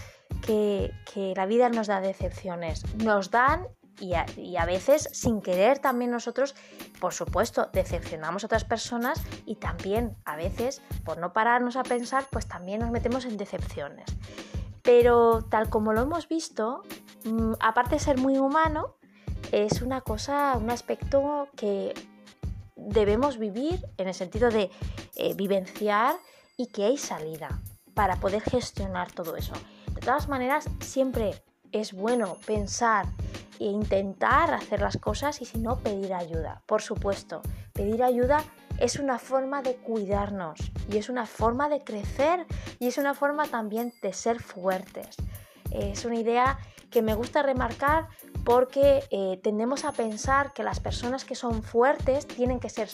que, 0.46 0.94
la 1.36 1.46
vida 1.46 1.68
nos 1.68 1.88
da 1.88 2.00
decepciones, 2.00 2.86
nos 3.04 3.30
dan 3.30 3.68
y 4.00 4.14
a, 4.14 4.66
veces 4.66 5.10
sin 5.12 5.42
querer 5.42 5.80
también 5.80 6.12
nosotros, 6.12 6.56
por 7.02 7.14
supuesto, 7.14 7.70
decepcionamos 7.74 8.44
a 8.44 8.48
otras 8.48 8.64
personas 8.64 9.22
y 9.46 9.56
también 9.56 10.16
a 10.24 10.38
veces, 10.38 10.82
por 11.04 11.18
no 11.18 11.34
pararnos 11.34 11.76
a 11.76 11.84
pensar, 11.84 12.26
pues 12.32 12.48
también 12.48 12.80
nos 12.80 12.92
metemos 12.92 13.26
en 13.26 13.36
decepciones. 13.36 14.06
Pero 14.88 15.42
tal 15.42 15.70
como 15.70 15.92
lo 15.92 16.04
hemos 16.04 16.30
visto, 16.30 16.82
mm, 17.26 17.56
aparte 17.60 17.96
de 17.96 18.00
ser 18.00 18.18
muy 18.20 18.38
humano, 18.38 18.96
es 19.52 19.82
una 19.82 20.00
cosa, 20.00 20.56
un 20.56 20.70
aspecto 20.70 21.50
que 21.58 21.94
debemos 22.78 23.38
vivir 23.38 23.86
en 23.98 24.08
el 24.08 24.14
sentido 24.14 24.50
de 24.50 24.72
eh, 25.18 25.34
vivenciar 25.34 26.16
y 26.56 26.68
que 26.68 26.86
hay 26.86 26.98
salida 26.98 27.60
para 27.96 28.16
poder 28.22 28.42
gestionar 28.42 29.12
todo 29.12 29.36
eso. 29.36 29.52
De 29.94 30.00
todas 30.00 30.30
maneras, 30.30 30.70
siempre 30.80 31.36
es 31.72 31.94
bueno 31.94 32.38
pensar 32.46 33.06
e 33.60 33.66
intentar 33.66 34.54
hacer 34.54 34.82
las 34.82 34.98
cosas 34.98 35.42
y 35.42 35.46
si 35.46 35.58
no, 35.60 35.78
pedir 35.80 36.14
ayuda. 36.14 36.62
Por 36.66 36.82
supuesto, 36.82 37.42
pedir 37.74 38.04
ayuda 38.04 38.44
es 38.80 39.00
una 39.00 39.18
forma 39.18 39.62
de 39.62 39.76
cuidarnos 39.76 40.60
y 40.92 40.98
es 40.98 41.10
una 41.10 41.26
forma 41.26 41.70
de 41.70 41.84
crecer 41.84 42.46
y 42.80 42.88
es 42.88 42.98
una 42.98 43.14
forma 43.14 43.48
también 43.48 43.94
de 44.02 44.14
ser 44.14 44.40
fuertes. 44.40 45.16
Es 45.72 46.06
una 46.06 46.16
idea 46.16 46.58
que 46.90 47.02
me 47.02 47.16
gusta 47.16 47.42
remarcar 47.42 48.08
porque 48.44 49.04
eh, 49.12 49.40
tendemos 49.44 49.84
a 49.84 49.92
pensar 49.92 50.54
que 50.54 50.64
las 50.64 50.80
personas 50.80 51.26
que 51.26 51.36
son 51.36 51.64
fuertes 51.64 52.26
tienen 52.28 52.60
que, 52.60 52.70
ser, 52.70 52.88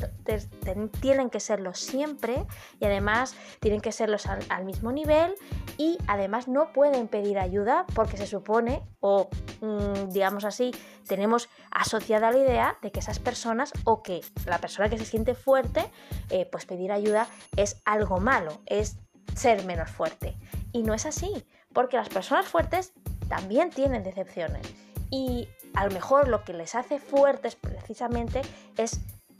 tienen 0.99 1.29
que 1.29 1.39
serlo 1.39 1.75
siempre 1.75 2.45
y 2.79 2.85
además 2.85 3.35
tienen 3.59 3.81
que 3.81 3.91
serlos 3.91 4.25
al, 4.25 4.65
mismo 4.65 4.91
nivel 4.91 5.35
y 5.77 5.97
además 6.07 6.47
no 6.47 6.73
pueden 6.73 7.07
pedir 7.07 7.37
ayuda 7.37 7.85
porque 7.93 8.17
se 8.17 8.25
supone, 8.25 8.81
o 8.99 9.29
mm, 9.61 10.09
digamos 10.09 10.43
así, 10.45 10.71
tenemos 11.07 11.49
asociada 11.69 12.31
la 12.31 12.39
idea 12.39 12.77
de 12.81 12.91
que 12.91 12.99
esas 12.99 13.19
personas 13.19 13.73
o 13.83 14.01
que 14.01 14.21
la 14.47 14.57
persona 14.57 14.89
que 14.89 14.97
se 14.97 15.05
siente 15.05 15.35
fuerte, 15.35 15.85
eh, 16.29 16.47
pues 16.51 16.65
pedir 16.65 16.91
ayuda 16.91 17.27
es 17.57 17.81
algo 17.85 18.19
malo, 18.19 18.61
es 18.65 18.97
ser 19.35 19.65
menos 19.65 19.91
fuerte. 19.91 20.35
Y 20.71 20.83
no 20.83 20.93
es 20.93 21.05
así, 21.05 21.45
porque 21.73 21.97
las 21.97 22.09
personas 22.09 22.47
fuertes 22.47 22.93
también 23.27 23.69
tienen 23.69 24.03
decepciones 24.03 24.61
y 25.09 25.47
a 25.73 25.85
lo 25.85 25.91
mejor 25.91 26.27
lo 26.27 26.43
que 26.43 26.53
les 26.53 26.75
hace 26.75 26.99
fuertes 26.99 27.55
precisamente 27.55 28.41
es 28.77 28.99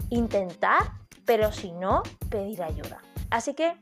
intentar, 0.09 0.93
pero 1.25 1.51
si 1.51 1.71
no, 1.71 2.03
pedir 2.29 2.61
ayuda. 2.61 3.01
Así 3.29 3.53
que 3.53 3.75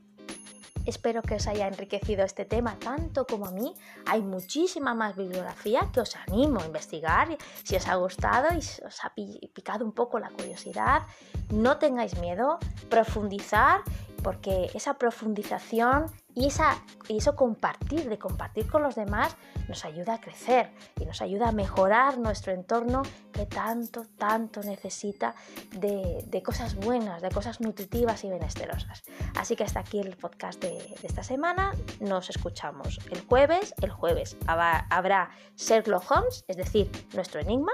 Espero 0.86 1.22
que 1.22 1.36
os 1.36 1.48
haya 1.48 1.68
enriquecido 1.68 2.26
este 2.26 2.46
tema 2.46 2.78
tanto 2.80 3.26
como 3.28 3.46
a 3.46 3.52
mí. 3.52 3.74
Hay 4.08 4.22
muchísima 4.24 4.96
más 4.96 5.16
bibliografía 5.16 5.90
que 5.94 6.00
os 6.00 6.16
animo 6.16 6.60
a 6.60 6.66
investigar. 6.66 7.38
Si 7.64 7.76
os 7.76 7.88
ha 7.88 7.96
gustado 7.96 8.48
y 8.54 8.58
os 8.58 9.04
ha 9.04 9.14
picado 9.54 9.86
un 9.86 9.92
poco 9.92 10.20
la 10.20 10.30
curiosidad, 10.30 11.04
no 11.52 11.78
tengáis 11.78 12.18
miedo, 12.20 12.58
profundizar 12.90 13.82
porque 14.24 14.70
esa 14.74 14.96
profundización 14.96 16.06
y, 16.34 16.48
esa, 16.48 16.82
eso 17.10 17.36
compartir, 17.36 18.08
de 18.08 18.18
compartir 18.18 18.68
con 18.70 18.84
los 18.84 18.96
demás, 18.96 19.36
nos 19.68 19.84
ayuda 19.84 20.16
a 20.16 20.22
crecer 20.22 20.72
y 21.00 21.06
nos 21.06 21.22
ayuda 21.22 21.50
a 21.50 21.52
mejorar 21.52 22.18
nuestro 22.18 22.54
entorno 22.54 23.04
que 23.34 23.46
tanto, 23.46 24.06
tanto 24.18 24.62
necesita 24.62 25.36
de, 25.72 26.42
cosas 26.44 26.76
buenas, 26.76 27.22
de 27.22 27.30
cosas 27.30 27.60
nutritivas 27.60 28.24
y 28.24 28.30
benesterosas. 28.30 29.04
Así 29.36 29.56
que 29.56 29.64
hasta 29.64 29.82
aquí 29.82 30.00
el 30.00 30.16
podcast 30.16 30.62
de, 30.62 30.72
de 30.72 31.08
esta 31.08 31.24
semana. 31.24 31.74
Nos 32.00 32.30
escuchamos 32.30 33.00
el 33.12 33.22
jueves. 33.22 33.74
El 33.82 33.92
jueves 33.92 34.38
habrá 34.48 35.30
Sherlock 35.58 36.10
Holmes, 36.10 36.46
es 36.48 36.58
decir, 36.58 36.90
nuestro 37.14 37.42
enigma 37.42 37.74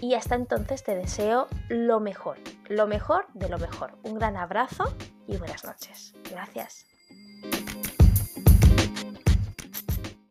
y 0.00 0.14
hasta 0.14 0.34
entonces 0.34 0.82
te 0.84 0.94
deseo 0.94 1.48
lo 1.68 2.00
mejor, 2.00 2.38
lo 2.68 2.86
mejor 2.86 3.26
de 3.34 3.48
lo 3.48 3.58
mejor. 3.58 3.98
Un 4.02 4.14
gran 4.14 4.36
abrazo 4.36 4.94
y 5.26 5.36
buenas 5.36 5.64
noches. 5.64 6.14
Gracias. 6.30 6.86